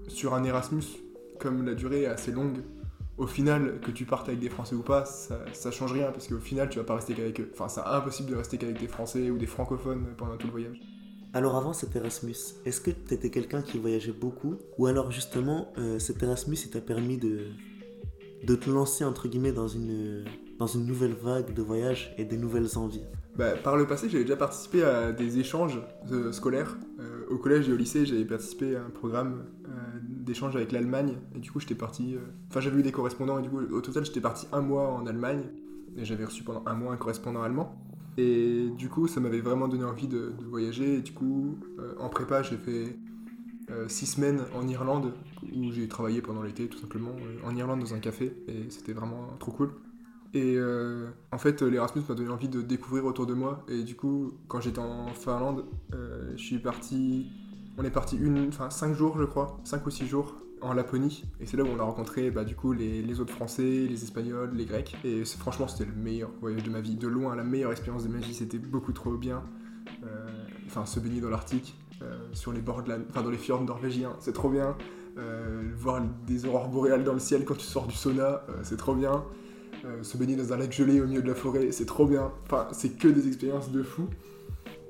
sur 0.08 0.34
un 0.34 0.42
Erasmus, 0.42 0.84
comme 1.38 1.64
la 1.64 1.74
durée 1.74 2.02
est 2.02 2.06
assez 2.06 2.32
longue, 2.32 2.58
au 3.18 3.26
final, 3.26 3.80
que 3.80 3.90
tu 3.90 4.04
partes 4.04 4.28
avec 4.28 4.40
des 4.40 4.48
Français 4.48 4.76
ou 4.76 4.82
pas, 4.82 5.04
ça, 5.04 5.44
ça 5.52 5.70
change 5.70 5.92
rien 5.92 6.12
parce 6.12 6.28
qu'au 6.28 6.38
final, 6.38 6.68
tu 6.68 6.78
vas 6.78 6.84
pas 6.84 6.94
rester 6.94 7.14
qu'avec 7.14 7.40
eux. 7.40 7.50
Enfin, 7.52 7.68
c'est 7.68 7.80
impossible 7.80 8.30
de 8.30 8.36
rester 8.36 8.58
qu'avec 8.58 8.78
des 8.78 8.86
Français 8.86 9.30
ou 9.30 9.38
des 9.38 9.46
francophones 9.46 10.06
pendant 10.16 10.36
tout 10.36 10.46
le 10.46 10.52
voyage. 10.52 10.80
Alors 11.34 11.56
avant 11.56 11.72
cet 11.72 11.94
Erasmus, 11.94 12.36
est-ce 12.64 12.80
que 12.80 12.90
tu 12.90 13.12
étais 13.12 13.30
quelqu'un 13.30 13.60
qui 13.60 13.78
voyageait 13.78 14.12
beaucoup? 14.12 14.56
Ou 14.78 14.86
alors 14.86 15.10
justement, 15.10 15.72
euh, 15.76 15.98
cet 15.98 16.22
Erasmus, 16.22 16.56
il 16.64 16.70
t'a 16.70 16.80
permis 16.80 17.18
de, 17.18 17.48
de 18.44 18.54
te 18.54 18.70
lancer, 18.70 19.04
entre 19.04 19.28
guillemets, 19.28 19.52
dans 19.52 19.68
une, 19.68 20.24
dans 20.58 20.68
une 20.68 20.86
nouvelle 20.86 21.14
vague 21.14 21.52
de 21.52 21.60
voyage 21.60 22.14
et 22.18 22.24
des 22.24 22.38
nouvelles 22.38 22.78
envies? 22.78 23.04
Bah, 23.36 23.56
par 23.62 23.76
le 23.76 23.86
passé, 23.86 24.08
j'avais 24.08 24.24
déjà 24.24 24.36
participé 24.36 24.82
à 24.84 25.12
des 25.12 25.38
échanges 25.38 25.80
euh, 26.10 26.32
scolaires. 26.32 26.78
Euh, 26.98 27.26
au 27.28 27.36
collège 27.36 27.68
et 27.68 27.72
au 27.72 27.76
lycée, 27.76 28.06
j'avais 28.06 28.24
participé 28.24 28.76
à 28.76 28.84
un 28.84 28.90
programme 28.90 29.44
d'échange 30.28 30.54
avec 30.54 30.70
l'Allemagne. 30.70 31.16
Et 31.34 31.40
du 31.40 31.50
coup, 31.50 31.58
j'étais 31.58 31.74
parti. 31.74 32.14
euh, 32.14 32.20
Enfin, 32.48 32.60
j'avais 32.60 32.78
eu 32.78 32.82
des 32.82 32.92
correspondants. 32.92 33.38
Et 33.38 33.42
du 33.42 33.48
coup, 33.48 33.58
au 33.58 33.80
total, 33.80 34.04
j'étais 34.04 34.20
parti 34.20 34.46
un 34.52 34.60
mois 34.60 34.88
en 34.88 35.06
Allemagne. 35.06 35.42
Et 35.96 36.04
j'avais 36.04 36.24
reçu 36.24 36.44
pendant 36.44 36.62
un 36.66 36.74
mois 36.74 36.92
un 36.92 36.96
correspondant 36.96 37.42
allemand. 37.42 37.74
Et 38.16 38.68
du 38.76 38.88
coup, 38.88 39.08
ça 39.08 39.20
m'avait 39.20 39.40
vraiment 39.40 39.68
donné 39.68 39.84
envie 39.84 40.06
de, 40.06 40.32
voyager. 40.48 40.98
Et 40.98 41.00
du 41.00 41.12
coup, 41.12 41.58
euh, 41.80 41.94
en 41.98 42.08
prépa, 42.08 42.42
j'ai 42.42 42.56
fait 42.56 42.96
euh, 43.70 43.88
six 43.88 44.06
semaines 44.06 44.42
en 44.54 44.66
Irlande, 44.68 45.14
où 45.54 45.72
j'ai 45.72 45.88
travaillé 45.88 46.22
pendant 46.22 46.42
l'été, 46.42 46.68
tout 46.68 46.78
simplement, 46.78 47.14
en 47.44 47.56
Irlande 47.56 47.80
dans 47.80 47.94
un 47.94 48.00
café. 48.00 48.36
Et 48.46 48.70
c'était 48.70 48.92
vraiment 48.92 49.36
trop 49.40 49.52
cool. 49.52 49.70
Et 50.34 50.58
en 51.32 51.38
fait, 51.38 51.62
l'Erasmus 51.62 52.02
m'a 52.06 52.14
donné 52.14 52.28
envie 52.28 52.50
de 52.50 52.60
découvrir 52.60 53.06
autour 53.06 53.24
de 53.24 53.32
moi. 53.32 53.64
Et 53.66 53.82
du 53.82 53.94
coup, 53.94 54.32
quand 54.46 54.60
j'étais 54.60 54.78
en 54.78 55.06
Finlande, 55.08 55.64
je 55.90 56.42
suis 56.42 56.58
parti. 56.58 57.30
On 57.80 57.84
est 57.84 57.90
parti 57.90 58.16
une, 58.16 58.48
enfin 58.48 58.70
cinq 58.70 58.92
jours, 58.92 59.16
je 59.18 59.24
crois, 59.24 59.56
cinq 59.62 59.86
ou 59.86 59.90
six 59.90 60.06
jours 60.06 60.34
en 60.60 60.72
Laponie. 60.72 61.24
Et 61.40 61.46
c'est 61.46 61.56
là 61.56 61.62
où 61.62 61.68
on 61.68 61.78
a 61.78 61.84
rencontré 61.84 62.32
bah, 62.32 62.42
du 62.42 62.56
coup 62.56 62.72
les, 62.72 63.20
autres 63.20 63.32
Français, 63.32 63.86
les 63.88 64.02
Espagnols, 64.02 64.50
les 64.52 64.64
Grecs. 64.64 64.96
Et 65.04 65.24
franchement, 65.24 65.68
c'était 65.68 65.88
le 65.88 65.94
meilleur 65.94 66.30
voyage 66.40 66.64
de 66.64 66.70
ma 66.70 66.80
vie. 66.80 66.96
De 66.96 67.06
loin, 67.06 67.36
la 67.36 67.44
meilleure 67.44 67.70
expérience 67.70 68.02
de 68.02 68.08
ma 68.08 68.18
vie. 68.18 68.34
C'était 68.34 68.58
beaucoup 68.58 68.92
trop 68.92 69.12
bien. 69.12 69.42
Euh, 70.04 70.26
Enfin, 70.66 70.84
se 70.84 71.00
baigner 71.00 71.22
dans 71.22 71.30
l'Arctique, 71.30 71.74
euh, 72.02 72.18
sur 72.34 72.52
les 72.52 72.60
bords 72.60 72.82
de 72.82 72.90
la, 72.90 72.98
enfin 73.08 73.22
dans 73.22 73.30
les 73.30 73.38
fjords 73.38 73.64
norvégiens, 73.64 74.14
c'est 74.20 74.34
trop 74.34 74.50
bien. 74.50 74.76
Euh, 75.16 75.62
voir 75.78 76.02
des 76.26 76.44
aurores 76.44 76.68
boréales 76.68 77.04
dans 77.04 77.14
le 77.14 77.18
ciel 77.18 77.46
quand 77.46 77.54
tu 77.54 77.64
sors 77.64 77.86
du 77.86 77.94
sauna, 77.94 78.42
c'est 78.62 78.76
trop 78.76 78.94
bien. 78.94 79.24
Se 80.02 80.18
baigner 80.18 80.36
dans 80.36 80.52
un 80.52 80.58
lac 80.58 80.70
gelé 80.70 81.00
au 81.00 81.06
milieu 81.06 81.22
de 81.22 81.28
la 81.28 81.34
forêt, 81.34 81.72
c'est 81.72 81.86
trop 81.86 82.06
bien. 82.06 82.32
Enfin, 82.44 82.68
c'est 82.72 82.98
que 82.98 83.08
des 83.08 83.28
expériences 83.28 83.70
de 83.70 83.82
fou. 83.82 84.08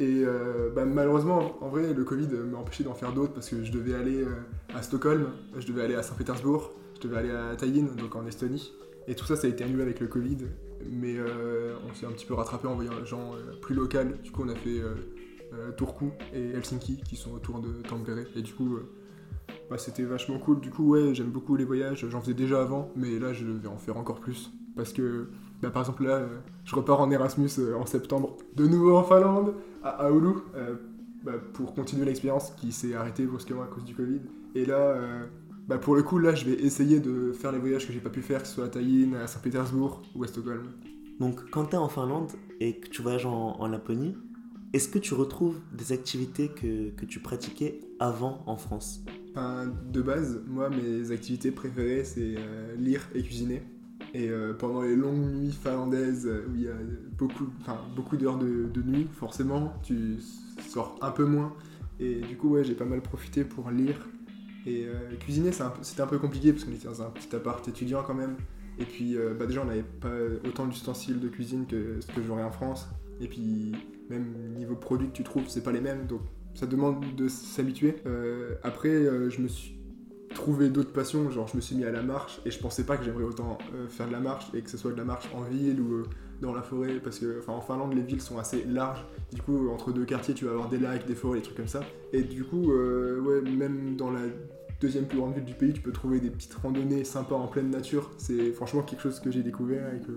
Et 0.00 0.22
euh, 0.24 0.70
bah, 0.74 0.84
malheureusement, 0.84 1.56
en 1.60 1.68
vrai, 1.68 1.92
le 1.92 2.04
Covid 2.04 2.28
m'a 2.28 2.58
empêché 2.58 2.84
d'en 2.84 2.94
faire 2.94 3.12
d'autres 3.12 3.32
parce 3.32 3.48
que 3.48 3.64
je 3.64 3.72
devais 3.72 3.94
aller 3.94 4.22
euh, 4.22 4.36
à 4.74 4.82
Stockholm, 4.82 5.26
je 5.58 5.66
devais 5.66 5.82
aller 5.82 5.96
à 5.96 6.02
Saint-Pétersbourg, 6.02 6.72
je 6.94 7.00
devais 7.00 7.16
aller 7.16 7.30
à 7.30 7.56
Tallinn, 7.56 7.88
donc 7.96 8.14
en 8.14 8.24
Estonie. 8.26 8.72
Et 9.08 9.14
tout 9.14 9.24
ça, 9.24 9.34
ça 9.34 9.48
a 9.48 9.50
été 9.50 9.64
annulé 9.64 9.82
avec 9.82 9.98
le 10.00 10.06
Covid. 10.06 10.38
Mais 10.88 11.16
euh, 11.18 11.74
on 11.88 11.94
s'est 11.94 12.06
un 12.06 12.12
petit 12.12 12.26
peu 12.26 12.34
rattrapé 12.34 12.68
en 12.68 12.76
voyageant 12.76 13.34
euh, 13.34 13.58
plus 13.60 13.74
local. 13.74 14.18
Du 14.22 14.30
coup, 14.30 14.44
on 14.44 14.48
a 14.48 14.54
fait 14.54 14.80
Turku 15.76 16.12
et 16.32 16.50
Helsinki 16.50 17.02
qui 17.02 17.16
sont 17.16 17.32
autour 17.32 17.58
de 17.58 17.82
Tampere. 17.82 18.26
Et 18.36 18.42
du 18.42 18.52
coup, 18.52 18.78
bah, 19.68 19.78
c'était 19.78 20.04
vachement 20.04 20.38
cool. 20.38 20.60
Du 20.60 20.70
coup, 20.70 20.90
ouais, 20.90 21.14
j'aime 21.14 21.30
beaucoup 21.30 21.56
les 21.56 21.64
voyages. 21.64 22.06
J'en 22.08 22.20
faisais 22.20 22.34
déjà 22.34 22.60
avant, 22.60 22.92
mais 22.94 23.18
là, 23.18 23.32
je 23.32 23.46
vais 23.46 23.66
en 23.66 23.78
faire 23.78 23.96
encore 23.96 24.20
plus. 24.20 24.52
Parce 24.76 24.92
que, 24.92 25.28
bah, 25.60 25.70
par 25.70 25.82
exemple, 25.82 26.04
là, 26.04 26.16
euh, 26.16 26.38
je 26.64 26.74
repars 26.74 27.00
en 27.00 27.10
Erasmus 27.10 27.50
euh, 27.58 27.74
en 27.74 27.86
septembre, 27.86 28.36
de 28.54 28.66
nouveau 28.66 28.96
en 28.96 29.04
Finlande, 29.04 29.54
à 29.82 30.12
Oulu, 30.12 30.34
euh, 30.54 30.76
bah, 31.24 31.32
pour 31.52 31.74
continuer 31.74 32.04
l'expérience 32.04 32.52
qui 32.52 32.72
s'est 32.72 32.94
arrêtée 32.94 33.26
brusquement 33.26 33.62
à 33.62 33.66
cause 33.66 33.84
du 33.84 33.94
Covid. 33.94 34.20
Et 34.54 34.64
là, 34.64 34.96
bah, 35.66 35.78
pour 35.78 35.94
le 35.94 36.02
coup, 36.02 36.18
là, 36.18 36.34
je 36.34 36.44
vais 36.44 36.54
essayer 36.54 37.00
de 37.00 37.32
faire 37.32 37.52
les 37.52 37.58
voyages 37.58 37.86
que 37.86 37.92
j'ai 37.92 38.00
pas 38.00 38.10
pu 38.10 38.22
faire, 38.22 38.42
que 38.42 38.48
ce 38.48 38.54
soit 38.54 38.64
à 38.64 38.68
Tallinn, 38.68 39.14
à 39.14 39.26
Saint-Pétersbourg 39.26 40.02
ou 40.14 40.24
à 40.24 40.26
Stockholm. 40.26 40.68
Donc 41.20 41.50
quand 41.50 41.66
tu 41.66 41.74
es 41.74 41.78
en 41.78 41.88
Finlande 41.88 42.30
et 42.60 42.78
que 42.78 42.88
tu 42.88 43.02
voyages 43.02 43.26
en, 43.26 43.56
en 43.58 43.66
Laponie, 43.66 44.16
est-ce 44.72 44.88
que 44.88 44.98
tu 44.98 45.14
retrouves 45.14 45.58
des 45.72 45.92
activités 45.92 46.48
que, 46.48 46.90
que 46.90 47.04
tu 47.06 47.20
pratiquais 47.20 47.80
avant 47.98 48.42
en 48.46 48.56
France? 48.56 49.04
De 49.92 50.02
base, 50.02 50.42
moi, 50.48 50.68
mes 50.68 51.12
activités 51.12 51.52
préférées, 51.52 52.02
c'est 52.02 52.34
euh, 52.36 52.74
lire 52.76 53.08
et 53.14 53.22
cuisiner. 53.22 53.62
Et 54.14 54.30
euh, 54.30 54.54
pendant 54.54 54.82
les 54.82 54.96
longues 54.96 55.18
nuits 55.18 55.52
finlandaises, 55.52 56.26
euh, 56.26 56.46
où 56.50 56.54
il 56.54 56.62
y 56.62 56.68
a 56.68 56.74
beaucoup, 57.18 57.48
beaucoup 57.94 58.16
d'heures 58.16 58.38
de, 58.38 58.82
nuit, 58.82 59.06
forcément, 59.12 59.74
tu 59.82 60.16
sors 60.66 60.96
un 61.02 61.10
peu 61.10 61.24
moins. 61.24 61.52
Et 62.00 62.20
du 62.20 62.36
coup, 62.36 62.50
ouais, 62.50 62.64
j'ai 62.64 62.74
pas 62.74 62.84
mal 62.84 63.02
profité 63.02 63.44
pour 63.44 63.70
lire 63.70 63.96
Et 64.66 64.86
euh, 64.86 65.16
cuisiner, 65.18 65.50
c'était 65.82 66.02
un, 66.02 66.06
peu 66.06 66.18
compliqué 66.18 66.52
parce 66.52 66.64
qu'on 66.64 66.72
était 66.72 66.86
dans 66.86 67.02
un 67.02 67.10
petit 67.10 67.34
appart 67.34 67.66
étudiant 67.66 68.02
quand 68.06 68.14
même. 68.14 68.36
Et 68.78 68.84
puis, 68.84 69.16
bah, 69.36 69.46
déjà, 69.46 69.62
on 69.62 69.64
n'avait 69.64 69.82
pas 69.82 70.12
autant 70.46 70.66
d'ustensiles 70.66 71.18
de 71.18 71.28
cuisine 71.28 71.66
que 71.66 72.00
ce 72.00 72.06
que 72.06 72.22
j'aurais 72.22 72.44
en 72.44 72.52
France. 72.52 72.88
Et 73.20 73.26
puis, 73.26 73.72
même 74.08 74.32
niveau 74.56 74.76
produit 74.76 75.08
que 75.08 75.12
tu 75.14 75.24
trouves, 75.24 75.48
c'est 75.48 75.64
pas 75.64 75.72
les 75.72 75.80
mêmes. 75.80 76.06
Donc, 76.06 76.20
ça 76.54 76.64
demande 76.64 77.04
de 77.16 77.26
s'habituer. 77.26 77.96
Après, 78.62 79.04
je 79.30 79.42
me 79.42 79.48
suis 79.48 79.77
trouvé 80.34 80.68
d'autres 80.68 80.92
passions. 80.92 81.30
Genre, 81.30 81.48
je 81.48 81.56
me 81.56 81.60
suis 81.60 81.76
mis 81.76 81.84
à 81.84 81.90
la 81.90 82.02
marche 82.02 82.40
et 82.44 82.50
je 82.50 82.58
pensais 82.58 82.84
pas 82.84 82.96
que 82.96 83.04
j'aimerais 83.04 83.24
autant 83.24 83.58
euh, 83.74 83.88
faire 83.88 84.06
de 84.06 84.12
la 84.12 84.20
marche 84.20 84.46
et 84.54 84.62
que 84.62 84.70
ce 84.70 84.76
soit 84.76 84.92
de 84.92 84.96
la 84.96 85.04
marche 85.04 85.28
en 85.34 85.42
ville 85.42 85.80
ou 85.80 85.94
euh, 85.94 86.02
dans 86.40 86.54
la 86.54 86.62
forêt. 86.62 87.00
Parce 87.02 87.18
que, 87.18 87.38
enfin, 87.38 87.52
en 87.52 87.60
Finlande, 87.60 87.94
les 87.94 88.02
villes 88.02 88.20
sont 88.20 88.38
assez 88.38 88.64
larges. 88.64 89.04
Du 89.32 89.42
coup, 89.42 89.68
entre 89.70 89.92
deux 89.92 90.04
quartiers, 90.04 90.34
tu 90.34 90.44
vas 90.44 90.52
avoir 90.52 90.68
des 90.68 90.78
lacs, 90.78 91.06
des 91.06 91.14
forêts, 91.14 91.38
des 91.38 91.44
trucs 91.44 91.56
comme 91.56 91.68
ça. 91.68 91.80
Et 92.12 92.22
du 92.22 92.44
coup, 92.44 92.72
euh, 92.72 93.20
ouais, 93.20 93.50
même 93.50 93.96
dans 93.96 94.10
la 94.10 94.20
deuxième 94.80 95.06
plus 95.06 95.18
grande 95.18 95.34
ville 95.34 95.44
du 95.44 95.54
pays, 95.54 95.72
tu 95.72 95.80
peux 95.80 95.92
trouver 95.92 96.20
des 96.20 96.30
petites 96.30 96.54
randonnées 96.54 97.04
sympas 97.04 97.36
en 97.36 97.48
pleine 97.48 97.70
nature. 97.70 98.10
C'est 98.18 98.52
franchement 98.52 98.82
quelque 98.82 99.02
chose 99.02 99.20
que 99.20 99.30
j'ai 99.30 99.42
découvert 99.42 99.92
et 99.94 100.00
que 100.00 100.12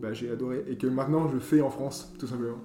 bah, 0.00 0.12
j'ai 0.12 0.30
adoré 0.30 0.64
et 0.66 0.76
que 0.76 0.86
maintenant 0.86 1.28
je 1.28 1.38
fais 1.38 1.60
en 1.60 1.70
France, 1.70 2.12
tout 2.18 2.26
simplement. 2.26 2.58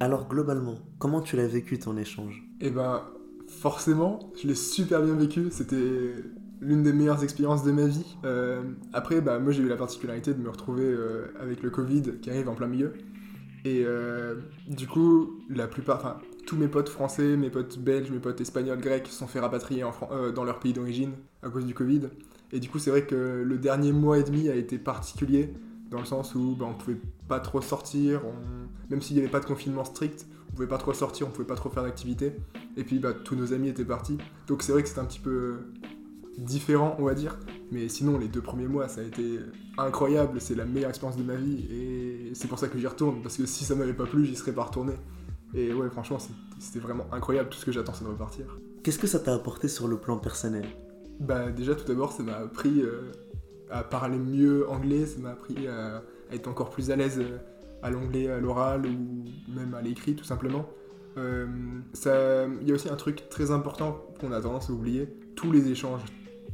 Alors 0.00 0.28
globalement, 0.28 0.74
comment 0.98 1.20
tu 1.20 1.36
l'as 1.36 1.46
vécu 1.46 1.78
ton 1.78 1.96
échange? 1.96 2.42
Et 2.60 2.70
ben, 2.70 3.02
forcément, 3.48 4.32
je 4.40 4.48
l'ai 4.48 4.54
super 4.54 5.02
bien 5.02 5.14
vécu. 5.14 5.48
C'était 5.50 6.14
l'une 6.60 6.82
des 6.82 6.92
meilleures 6.92 7.22
expériences 7.22 7.62
de 7.64 7.72
ma 7.72 7.86
vie. 7.86 8.16
Euh, 8.24 8.62
après, 8.92 9.20
bah, 9.20 9.38
moi 9.38 9.52
j'ai 9.52 9.62
eu 9.62 9.68
la 9.68 9.76
particularité 9.76 10.34
de 10.34 10.40
me 10.40 10.48
retrouver 10.48 10.84
euh, 10.84 11.26
avec 11.40 11.62
le 11.62 11.70
Covid 11.70 12.02
qui 12.20 12.30
arrive 12.30 12.48
en 12.48 12.54
plein 12.54 12.66
milieu. 12.66 12.94
Et 13.64 13.82
euh, 13.84 14.36
du 14.68 14.86
coup, 14.86 15.40
la 15.48 15.66
plupart, 15.66 15.96
enfin, 15.96 16.18
tous 16.46 16.56
mes 16.56 16.68
potes 16.68 16.88
français, 16.88 17.36
mes 17.36 17.50
potes 17.50 17.78
belges, 17.78 18.10
mes 18.10 18.18
potes 18.18 18.40
espagnols, 18.40 18.78
grecs 18.78 19.06
sont 19.06 19.26
fait 19.26 19.40
rapatrier 19.40 19.84
en 19.84 19.92
dans 20.34 20.44
leur 20.44 20.60
pays 20.60 20.72
d'origine 20.72 21.12
à 21.42 21.48
cause 21.48 21.64
du 21.64 21.74
Covid. 21.74 22.02
Et 22.52 22.60
du 22.60 22.68
coup, 22.68 22.78
c'est 22.78 22.90
vrai 22.90 23.06
que 23.06 23.42
le 23.44 23.58
dernier 23.58 23.92
mois 23.92 24.18
et 24.18 24.22
demi 24.22 24.48
a 24.48 24.54
été 24.54 24.78
particulier 24.78 25.54
dans 25.90 25.98
le 25.98 26.04
sens 26.04 26.34
où 26.34 26.56
bah, 26.58 26.66
on 26.68 26.74
pouvait 26.74 27.00
pas 27.26 27.40
trop 27.40 27.62
sortir, 27.62 28.20
même 28.90 29.00
s'il 29.00 29.16
n'y 29.16 29.22
avait 29.22 29.30
pas 29.30 29.40
de 29.40 29.46
confinement 29.46 29.84
strict, 29.84 30.26
pouvait 30.54 30.68
pas 30.68 30.78
trop 30.78 30.92
sortir, 30.92 31.26
on 31.26 31.30
pouvait 31.30 31.46
pas 31.46 31.56
trop 31.56 31.70
faire 31.70 31.82
d'activités. 31.82 32.32
Et 32.76 32.84
puis 32.84 32.98
bah, 32.98 33.12
tous 33.12 33.36
nos 33.36 33.52
amis 33.52 33.68
étaient 33.68 33.84
partis. 33.84 34.18
Donc 34.46 34.62
c'est 34.62 34.72
vrai 34.72 34.82
que 34.82 34.88
c'était 34.88 35.00
un 35.00 35.04
petit 35.04 35.20
peu 35.20 35.56
différent, 36.38 36.96
on 36.98 37.04
va 37.04 37.14
dire. 37.14 37.38
Mais 37.70 37.88
sinon, 37.88 38.18
les 38.18 38.28
deux 38.28 38.40
premiers 38.40 38.68
mois, 38.68 38.88
ça 38.88 39.00
a 39.00 39.04
été 39.04 39.38
incroyable. 39.78 40.40
C'est 40.40 40.54
la 40.54 40.64
meilleure 40.64 40.90
expérience 40.90 41.18
de 41.18 41.24
ma 41.24 41.36
vie. 41.36 41.66
Et 41.70 42.34
c'est 42.34 42.48
pour 42.48 42.58
ça 42.58 42.68
que 42.68 42.78
j'y 42.78 42.86
retourne. 42.86 43.22
Parce 43.22 43.36
que 43.36 43.46
si 43.46 43.64
ça 43.64 43.74
m'avait 43.74 43.94
pas 43.94 44.06
plu, 44.06 44.24
j'y 44.24 44.36
serais 44.36 44.52
pas 44.52 44.64
retourné. 44.64 44.94
Et 45.54 45.72
ouais, 45.72 45.90
franchement, 45.90 46.18
c'était 46.58 46.80
vraiment 46.80 47.06
incroyable. 47.12 47.48
Tout 47.50 47.58
ce 47.58 47.64
que 47.64 47.72
j'attends, 47.72 47.94
c'est 47.94 48.04
de 48.04 48.08
repartir. 48.08 48.46
Qu'est-ce 48.82 48.98
que 48.98 49.06
ça 49.06 49.18
t'a 49.18 49.34
apporté 49.34 49.68
sur 49.68 49.88
le 49.88 49.96
plan 49.96 50.18
personnel? 50.18 50.66
Bah 51.20 51.50
déjà 51.50 51.76
tout 51.76 51.84
d'abord 51.84 52.12
ça 52.12 52.24
m'a 52.24 52.38
appris 52.38 52.82
euh, 52.82 53.12
à 53.70 53.84
parler 53.84 54.18
mieux 54.18 54.68
anglais, 54.68 55.06
ça 55.06 55.20
m'a 55.20 55.30
appris 55.30 55.68
à, 55.68 56.02
à 56.30 56.34
être 56.34 56.48
encore 56.48 56.70
plus 56.70 56.90
à 56.90 56.96
l'aise 56.96 57.20
euh, 57.20 57.38
à 57.84 57.90
l'anglais, 57.90 58.28
à 58.28 58.40
l'oral 58.40 58.86
ou 58.86 59.24
même 59.54 59.74
à 59.74 59.82
l'écrit 59.82 60.16
tout 60.16 60.24
simplement. 60.24 60.66
Euh, 61.16 61.46
Il 62.62 62.68
y 62.68 62.72
a 62.72 62.74
aussi 62.74 62.88
un 62.88 62.96
truc 62.96 63.28
très 63.28 63.50
important 63.50 64.04
qu'on 64.18 64.32
a 64.32 64.40
tendance 64.40 64.70
à 64.70 64.72
oublier, 64.72 65.08
tous 65.36 65.52
les 65.52 65.68
échanges, 65.68 66.00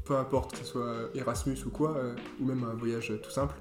peu 0.04 0.16
importe 0.16 0.52
que 0.52 0.58
ce 0.58 0.64
soit 0.64 0.92
Erasmus 1.14 1.56
ou 1.64 1.70
quoi, 1.70 1.96
euh, 1.96 2.14
ou 2.40 2.44
même 2.44 2.64
un 2.64 2.74
voyage 2.74 3.12
tout 3.22 3.30
simple, 3.30 3.54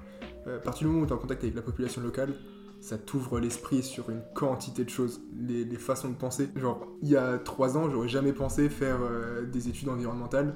euh, 0.46 0.56
à 0.56 0.60
partir 0.60 0.86
du 0.86 0.92
moment 0.92 1.04
où 1.04 1.06
tu 1.06 1.12
es 1.12 1.14
en 1.14 1.20
contact 1.20 1.44
avec 1.44 1.54
la 1.54 1.62
population 1.62 2.02
locale, 2.02 2.34
ça 2.80 2.98
t'ouvre 2.98 3.38
l'esprit 3.38 3.82
sur 3.82 4.10
une 4.10 4.22
quantité 4.34 4.84
de 4.84 4.90
choses, 4.90 5.20
les, 5.38 5.64
façons 5.76 6.08
de 6.08 6.14
penser. 6.14 6.48
Genre, 6.56 6.86
il 7.02 7.10
y 7.10 7.16
a 7.16 7.38
trois 7.38 7.76
ans, 7.76 7.88
j'aurais 7.88 8.08
jamais 8.08 8.32
pensé 8.32 8.70
faire 8.70 9.00
des 9.52 9.68
études 9.68 9.90
environnementales. 9.90 10.54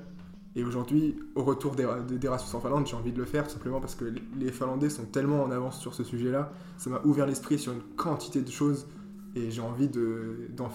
Et 0.56 0.62
aujourd'hui, 0.64 1.16
au 1.34 1.42
retour 1.42 1.74
d'Era- 1.74 2.00
de- 2.00 2.16
d'Erasmus 2.16 2.56
en 2.56 2.60
Finlande, 2.60 2.86
j'ai 2.86 2.94
envie 2.96 3.12
de 3.12 3.18
le 3.18 3.24
faire 3.24 3.48
simplement 3.50 3.80
parce 3.80 3.94
que 3.96 4.04
les 4.38 4.52
Finlandais 4.52 4.88
sont 4.90 5.04
tellement 5.04 5.42
en 5.42 5.50
avance 5.50 5.80
sur 5.80 5.94
ce 5.94 6.04
sujet-là. 6.04 6.52
Ça 6.78 6.90
m'a 6.90 7.00
ouvert 7.04 7.26
l'esprit 7.26 7.58
sur 7.58 7.72
une 7.72 7.82
quantité 7.96 8.40
de 8.40 8.50
choses 8.50 8.86
et 9.34 9.50
j'ai 9.50 9.60
envie 9.62 9.88
de- 9.88 10.48
d'en 10.56 10.68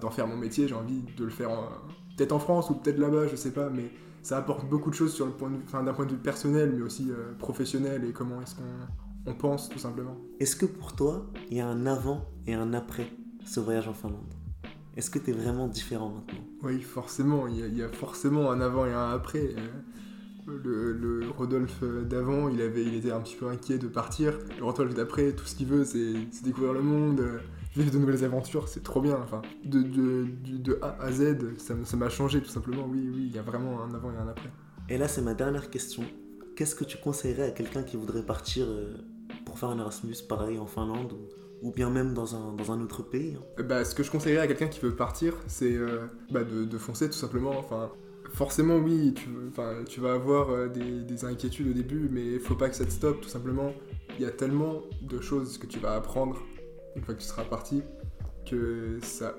d'en 0.00 0.10
faire 0.10 0.26
mon 0.26 0.36
métier. 0.36 0.66
J'ai 0.68 0.74
envie 0.74 1.02
de 1.18 1.24
le 1.24 1.30
faire 1.30 1.50
peut-être 2.16 2.32
en 2.32 2.38
France 2.38 2.70
ou 2.70 2.74
peut-être 2.76 2.98
là-bas, 2.98 3.26
je 3.28 3.36
sais 3.36 3.52
pas, 3.52 3.68
mais 3.68 3.90
ça 4.22 4.38
apporte 4.38 4.66
beaucoup 4.68 4.88
de 4.90 4.94
choses 4.94 5.16
de 5.18 5.24
d'un 5.84 5.92
point 5.92 6.06
de 6.06 6.12
vue 6.12 6.16
personnel, 6.18 6.72
mais 6.74 6.82
aussi 6.82 7.10
euh, 7.10 7.34
professionnel 7.38 8.04
et 8.04 8.12
comment 8.12 8.40
est-ce 8.40 8.54
qu'on 8.56 8.62
on 9.28 9.34
pense 9.34 9.68
tout 9.68 9.78
simplement. 9.78 10.16
Est-ce 10.40 10.56
que 10.56 10.66
pour 10.66 10.94
toi, 10.94 11.26
il 11.50 11.58
y 11.58 11.60
a 11.60 11.68
un 11.68 11.84
avant 11.86 12.24
et 12.46 12.54
un 12.54 12.72
après 12.72 13.12
ce 13.44 13.60
voyage 13.60 13.86
en 13.86 13.92
Finlande? 13.92 14.32
Est-ce 14.96 15.10
que 15.10 15.18
tu 15.18 15.30
es 15.30 15.32
vraiment 15.34 15.68
différent 15.68 16.10
maintenant? 16.10 16.44
Oui, 16.62 16.80
forcément, 16.80 17.46
il 17.46 17.58
y, 17.58 17.62
a, 17.62 17.66
il 17.66 17.76
y 17.76 17.82
a 17.82 17.88
forcément 17.88 18.50
un 18.50 18.60
avant 18.60 18.86
et 18.86 18.92
un 18.92 19.10
après. 19.10 19.54
Euh, 19.56 19.66
Le, 20.46 20.92
le 20.92 21.28
Rodolphe 21.28 21.82
d'avant, 22.08 22.48
il, 22.48 22.60
avait, 22.62 22.84
il 22.84 22.94
était 22.94 23.10
un 23.10 23.20
petit 23.20 23.34
peu 23.34 23.48
inquiet 23.48 23.78
de 23.78 23.88
partir. 23.88 24.38
Le 24.58 24.64
Rodolphe 24.64 24.94
d'après, 24.94 25.32
tout 25.32 25.44
ce 25.44 25.56
qu'il 25.56 25.66
veut, 25.66 25.84
c'est 25.84 26.14
découvrir 26.44 26.72
le 26.72 26.82
monde, 26.82 27.18
euh, 27.20 27.38
vivre 27.74 27.90
de 27.90 27.98
nouvelles 27.98 28.24
aventures, 28.24 28.68
c'est 28.68 28.84
trop 28.84 29.00
bien. 29.00 29.18
Enfin, 29.20 29.42
de, 29.64 29.82
de, 29.82 30.24
du- 30.44 30.60
de 30.60 30.78
A 30.82 30.96
à 31.02 31.10
Z, 31.10 31.36
ça 31.58 31.96
m'a 31.96 32.08
changé 32.08 32.40
tout 32.40 32.48
simplement. 32.48 32.86
Oui, 32.88 33.10
oui, 33.12 33.24
il 33.28 33.34
y 33.34 33.38
a 33.40 33.42
vraiment 33.42 33.82
un 33.82 33.92
avant 33.92 34.12
et 34.12 34.16
un 34.16 34.28
après. 34.28 34.50
Et 34.88 34.98
là, 34.98 35.08
c'est 35.08 35.20
ma 35.22 35.34
dernière 35.34 35.68
question. 35.68 36.04
Qu'est-ce 36.54 36.76
que 36.76 36.84
tu 36.84 36.96
conseillerais 36.96 37.48
à 37.48 37.50
quelqu'un 37.50 37.82
qui 37.82 37.96
voudrait 37.96 38.24
partir 38.24 38.66
euh, 38.68 38.94
pour 39.44 39.58
faire 39.58 39.70
un 39.70 39.78
Erasmus 39.80 40.14
pareil 40.28 40.58
en 40.60 40.66
Finlande 40.66 41.12
ou, 41.12 41.18
ou 41.62 41.72
bien 41.72 41.90
même 41.90 42.14
dans 42.14 42.34
un, 42.34 42.52
dans 42.52 42.72
un 42.72 42.80
autre 42.80 43.02
pays 43.02 43.36
hein 43.36 43.44
Euh, 43.58 43.62
Bah, 43.62 43.84
ce 43.84 43.94
que 43.94 44.02
je 44.02 44.10
conseillerais 44.10 44.42
à 44.42 44.46
quelqu'un 44.46 44.68
qui 44.68 44.80
veut 44.80 44.94
partir, 44.94 45.34
c'est 45.46 45.74
euh, 45.74 46.06
bah, 46.30 46.44
de, 46.44 46.78
foncer 46.78 47.06
tout 47.08 47.16
simplement. 47.16 47.58
Enfin, 47.58 47.90
forcément, 48.32 48.76
oui, 48.76 49.14
tu, 49.14 50.00
vas 50.00 50.12
avoir 50.12 50.50
euh, 50.50 50.68
des, 50.68 51.02
des 51.02 51.24
inquiétudes 51.24 51.68
au 51.68 51.72
début, 51.72 52.08
mais 52.10 52.34
il 52.34 52.40
faut 52.40 52.54
pas 52.54 52.68
que 52.68 52.76
ça 52.76 52.84
te 52.84 52.90
stoppe 52.90 53.20
tout 53.20 53.28
simplement. 53.28 53.72
Il 54.18 54.22
y 54.22 54.26
a 54.26 54.30
tellement 54.30 54.82
de 55.02 55.20
choses 55.20 55.58
que 55.58 55.66
tu 55.66 55.78
vas 55.78 55.94
apprendre 55.94 56.42
une 56.94 57.02
fois 57.02 57.14
que 57.14 57.20
tu 57.20 57.26
seras 57.26 57.44
parti 57.44 57.82
que 58.48 58.98
ça 59.02 59.34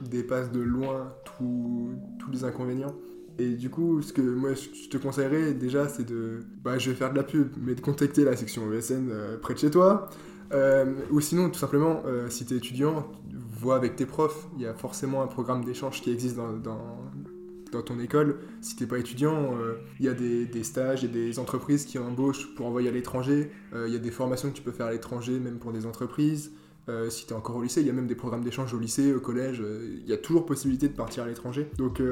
dépasse 0.00 0.50
de 0.50 0.60
loin 0.60 1.12
tous 1.24 1.90
les 2.30 2.44
inconvénients. 2.44 2.94
Et 3.38 3.54
du 3.54 3.70
coup, 3.70 4.02
ce 4.02 4.12
que 4.12 4.20
moi 4.20 4.50
je 4.54 4.88
te 4.88 4.96
conseillerais 4.98 5.54
déjà, 5.54 5.88
c'est 5.88 6.04
de. 6.04 6.40
Bah, 6.62 6.78
je 6.78 6.90
vais 6.90 6.96
faire 6.96 7.10
de 7.10 7.16
la 7.16 7.24
pub, 7.24 7.48
mais 7.60 7.74
de 7.74 7.80
contacter 7.80 8.24
la 8.24 8.36
section 8.36 8.70
ESN 8.72 9.10
près 9.40 9.54
de 9.54 9.58
chez 9.58 9.70
toi. 9.70 10.10
Euh, 10.52 10.94
ou 11.10 11.20
sinon, 11.20 11.50
tout 11.50 11.58
simplement, 11.58 12.02
euh, 12.06 12.28
si 12.28 12.44
tu 12.44 12.54
es 12.54 12.56
étudiant, 12.56 13.10
vois 13.32 13.76
avec 13.76 13.96
tes 13.96 14.06
profs. 14.06 14.48
Il 14.56 14.62
y 14.62 14.66
a 14.66 14.74
forcément 14.74 15.22
un 15.22 15.26
programme 15.26 15.64
d'échange 15.64 16.02
qui 16.02 16.10
existe 16.10 16.36
dans, 16.36 16.52
dans, 16.52 17.82
ton 17.82 17.98
école. 18.00 18.38
Si 18.60 18.76
t'es 18.76 18.86
pas 18.86 18.98
étudiant, 18.98 19.56
euh, 19.56 19.76
il 19.98 20.04
y 20.04 20.08
a 20.08 20.12
des, 20.12 20.44
des 20.44 20.62
stages 20.62 21.04
et 21.04 21.08
des 21.08 21.38
entreprises 21.38 21.86
qui 21.86 21.98
embauchent 21.98 22.54
pour 22.54 22.66
envoyer 22.66 22.90
à 22.90 22.92
l'étranger. 22.92 23.50
Il 23.74 23.90
y 23.90 23.96
a 23.96 23.98
des 23.98 24.10
formations 24.10 24.50
que 24.50 24.54
tu 24.54 24.62
peux 24.62 24.72
faire 24.72 24.86
à 24.86 24.92
l'étranger, 24.92 25.40
même 25.40 25.58
pour 25.58 25.72
des 25.72 25.86
entreprises. 25.86 26.52
Si 27.08 27.26
tu 27.26 27.32
es 27.32 27.36
encore 27.36 27.56
au 27.56 27.62
lycée, 27.62 27.80
il 27.80 27.86
y 27.86 27.90
a 27.90 27.94
même 27.94 28.06
des 28.06 28.14
programmes 28.14 28.44
d'échange 28.44 28.74
au 28.74 28.78
lycée, 28.78 29.14
au 29.14 29.20
collège. 29.20 29.62
Il 30.02 30.06
y 30.06 30.12
a 30.12 30.18
toujours 30.18 30.44
possibilité 30.44 30.88
de 30.88 30.92
partir 30.94 31.22
à 31.22 31.26
l'étranger. 31.26 31.70
Donc, 31.78 32.02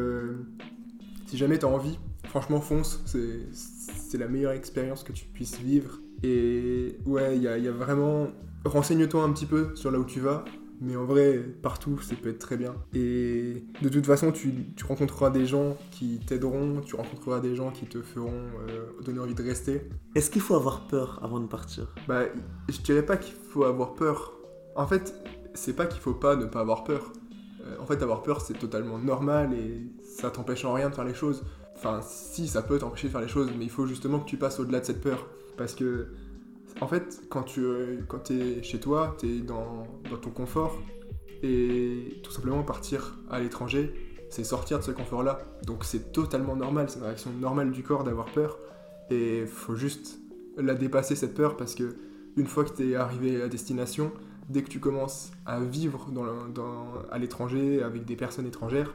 si 1.26 1.36
jamais 1.36 1.58
tu 1.58 1.66
as 1.66 1.68
envie, 1.68 1.98
franchement, 2.24 2.62
fonce. 2.62 3.02
C'est 3.04 4.18
la 4.18 4.28
meilleure 4.28 4.52
expérience 4.52 5.04
que 5.04 5.12
tu 5.12 5.26
puisses 5.26 5.58
vivre. 5.58 5.98
Et 6.22 6.98
ouais, 7.06 7.36
il 7.36 7.42
y 7.42 7.48
a, 7.48 7.58
il 7.58 7.64
y 7.64 7.68
a 7.68 7.72
vraiment. 7.72 8.28
Renseigne-toi 8.64 9.22
un 9.22 9.32
petit 9.32 9.46
peu 9.46 9.74
sur 9.74 9.90
là 9.90 9.98
où 9.98 10.04
tu 10.04 10.20
vas. 10.20 10.44
Mais 10.82 10.96
en 10.96 11.04
vrai, 11.04 11.38
partout, 11.62 11.98
ça 12.00 12.14
peut 12.16 12.30
être 12.30 12.38
très 12.38 12.56
bien. 12.56 12.74
Et 12.94 13.64
de 13.82 13.88
toute 13.90 14.06
façon, 14.06 14.32
tu, 14.32 14.52
tu 14.76 14.86
rencontreras 14.86 15.28
des 15.28 15.44
gens 15.44 15.76
qui 15.90 16.20
t'aideront, 16.26 16.80
tu 16.80 16.96
rencontreras 16.96 17.40
des 17.40 17.54
gens 17.54 17.70
qui 17.70 17.84
te 17.84 18.00
feront 18.00 18.32
euh, 18.68 18.86
donner 19.04 19.18
envie 19.18 19.34
de 19.34 19.42
rester. 19.42 19.82
Est-ce 20.14 20.30
qu'il 20.30 20.40
faut 20.40 20.54
avoir 20.54 20.86
peur 20.86 21.20
avant 21.22 21.38
de 21.38 21.46
partir? 21.46 21.94
Bah, 22.08 22.22
je 22.70 22.78
dirais 22.78 23.04
pas 23.04 23.18
qu'il 23.18 23.34
faut 23.34 23.64
avoir 23.64 23.94
peur. 23.94 24.32
En 24.74 24.86
fait, 24.86 25.14
c'est 25.52 25.76
pas 25.76 25.84
qu'il 25.84 26.00
faut 26.00 26.14
pas 26.14 26.36
ne 26.36 26.46
pas 26.46 26.60
avoir 26.60 26.84
peur. 26.84 27.12
Euh, 27.66 27.76
en 27.78 27.84
fait, 27.84 28.02
avoir 28.02 28.22
peur, 28.22 28.40
c'est 28.40 28.58
totalement 28.58 28.98
normal 28.98 29.52
et 29.52 29.82
ça 30.02 30.30
t'empêche 30.30 30.64
en 30.64 30.72
rien 30.72 30.88
de 30.88 30.94
faire 30.94 31.04
les 31.04 31.14
choses. 31.14 31.44
Enfin, 31.76 32.00
si, 32.02 32.48
ça 32.48 32.62
peut 32.62 32.78
t'empêcher 32.78 33.08
de 33.08 33.12
faire 33.12 33.20
les 33.20 33.28
choses, 33.28 33.50
mais 33.56 33.64
il 33.64 33.70
faut 33.70 33.86
justement 33.86 34.18
que 34.18 34.28
tu 34.28 34.38
passes 34.38 34.58
au-delà 34.60 34.80
de 34.80 34.86
cette 34.86 35.02
peur. 35.02 35.26
Parce 35.56 35.74
que, 35.74 36.08
en 36.80 36.88
fait, 36.88 37.22
quand 37.28 37.42
tu 37.42 37.62
quand 38.08 38.30
es 38.30 38.62
chez 38.62 38.80
toi, 38.80 39.16
tu 39.18 39.26
es 39.26 39.40
dans, 39.40 39.86
dans 40.10 40.16
ton 40.16 40.30
confort. 40.30 40.78
Et 41.42 42.20
tout 42.22 42.30
simplement 42.32 42.62
partir 42.62 43.16
à 43.30 43.40
l'étranger, 43.40 43.94
c'est 44.28 44.44
sortir 44.44 44.78
de 44.78 44.84
ce 44.84 44.90
confort-là. 44.90 45.40
Donc 45.66 45.84
c'est 45.84 46.12
totalement 46.12 46.54
normal, 46.54 46.90
c'est 46.90 46.98
une 46.98 47.04
réaction 47.06 47.32
normale 47.32 47.70
du 47.72 47.82
corps 47.82 48.04
d'avoir 48.04 48.26
peur. 48.32 48.58
Et 49.10 49.46
faut 49.46 49.74
juste 49.74 50.18
la 50.58 50.74
dépasser 50.74 51.16
cette 51.16 51.34
peur 51.34 51.56
parce 51.56 51.74
que 51.74 51.96
une 52.36 52.46
fois 52.46 52.64
que 52.64 52.76
tu 52.76 52.90
es 52.90 52.94
arrivé 52.94 53.42
à 53.42 53.48
destination, 53.48 54.12
dès 54.50 54.62
que 54.62 54.68
tu 54.68 54.80
commences 54.80 55.30
à 55.46 55.60
vivre 55.60 56.08
dans- 56.12 56.92
à 57.10 57.18
l'étranger 57.18 57.82
avec 57.82 58.04
des 58.04 58.16
personnes 58.16 58.46
étrangères, 58.46 58.94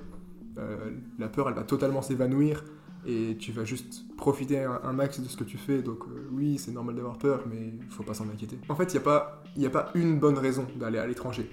euh, 0.58 0.78
la 1.20 1.28
peur 1.28 1.50
elle 1.50 1.56
va 1.56 1.64
totalement 1.64 2.02
s'évanouir 2.02 2.64
et 3.06 3.38
tu 3.38 3.52
vas 3.52 3.66
juste 3.66 4.06
profiter 4.18 4.60
un, 4.60 4.94
max 4.94 5.20
de 5.20 5.28
ce 5.28 5.38
que 5.38 5.44
tu 5.44 5.58
fais. 5.58 5.82
Donc 5.82 6.04
euh, 6.04 6.28
oui, 6.32 6.58
c'est 6.58 6.72
normal 6.72 6.96
d'avoir 6.96 7.18
peur, 7.18 7.44
mais 7.50 7.74
il 7.80 7.90
faut 7.90 8.04
pas 8.04 8.14
s'en 8.14 8.28
inquiéter. 8.30 8.58
En 8.70 8.76
fait, 8.76 8.94
il 8.94 9.02
n'y 9.60 9.66
a, 9.66 9.70
pas- 9.70 9.92
une 9.96 10.20
bonne 10.20 10.38
raison 10.38 10.66
d'aller 10.76 10.98
à 10.98 11.08
l'étranger. 11.08 11.50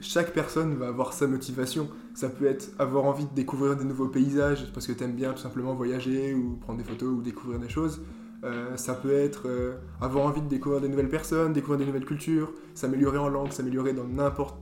chaque 0.00 0.32
personne 0.32 0.74
va 0.76 0.88
avoir 0.88 1.12
sa 1.12 1.26
motivation. 1.26 1.88
Ça 2.14 2.28
peut 2.28 2.46
être 2.46 2.70
avoir 2.78 3.04
envie 3.04 3.24
de 3.24 3.34
découvrir 3.34 3.76
des 3.76 3.84
nouveaux 3.84 4.08
paysages 4.08 4.70
parce 4.72 4.86
que 4.86 4.92
t'aimes 4.92 5.16
bien 5.16 5.32
tout 5.32 5.42
simplement 5.42 5.74
voyager 5.74 6.34
ou 6.34 6.56
prendre 6.56 6.78
des 6.78 6.84
photos 6.84 7.08
ou 7.08 7.22
découvrir 7.22 7.58
des 7.58 7.68
choses. 7.68 8.00
Euh, 8.44 8.76
ça 8.76 8.94
peut 8.94 9.12
être 9.12 9.42
euh, 9.46 9.76
avoir 10.00 10.26
envie 10.26 10.42
de 10.42 10.48
découvrir 10.48 10.80
des 10.80 10.88
nouvelles 10.88 11.08
personnes, 11.08 11.52
découvrir 11.52 11.78
des 11.78 11.86
nouvelles 11.86 12.04
cultures, 12.04 12.52
s'améliorer 12.74 13.18
en 13.18 13.28
langue, 13.28 13.52
s'améliorer 13.52 13.92
dans 13.92 14.06
n'importe 14.06 14.56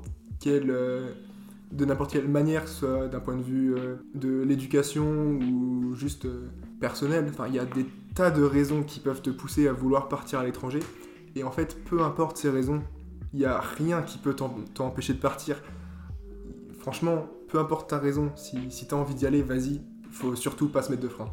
euh, 0.46 1.12
de 1.72 1.84
n'importe 1.84 2.12
quelle 2.12 2.28
manière, 2.28 2.68
soit 2.68 3.08
d'un 3.08 3.20
point 3.20 3.36
de 3.36 3.42
vue 3.42 3.74
de 4.14 4.42
l'éducation 4.42 5.38
ou 5.38 5.94
juste 5.94 6.26
personnel. 6.80 7.26
Enfin, 7.28 7.46
il 7.46 7.54
y 7.54 7.58
a 7.58 7.64
des 7.64 7.86
tas 8.14 8.30
de 8.30 8.42
raisons 8.42 8.82
qui 8.82 9.00
peuvent 9.00 9.22
te 9.22 9.30
pousser 9.30 9.68
à 9.68 9.72
vouloir 9.72 10.08
partir 10.08 10.40
à 10.40 10.44
l'étranger. 10.44 10.80
Et 11.36 11.44
en 11.44 11.50
fait, 11.50 11.76
peu 11.84 12.02
importe 12.02 12.36
ces 12.36 12.50
raisons, 12.50 12.82
il 13.32 13.40
n'y 13.40 13.44
a 13.44 13.60
rien 13.60 14.02
qui 14.02 14.18
peut 14.18 14.34
t'empêcher 14.34 15.14
de 15.14 15.20
partir. 15.20 15.62
Franchement, 16.80 17.28
peu 17.48 17.58
importe 17.58 17.90
ta 17.90 17.98
raison, 17.98 18.32
si, 18.34 18.70
si 18.70 18.86
tu 18.88 18.94
as 18.94 18.98
envie 18.98 19.14
d'y 19.14 19.26
aller, 19.26 19.42
vas-y. 19.42 19.80
Faut 20.10 20.34
surtout 20.34 20.68
pas 20.68 20.82
se 20.82 20.90
mettre 20.90 21.02
de 21.02 21.08
frein. 21.08 21.32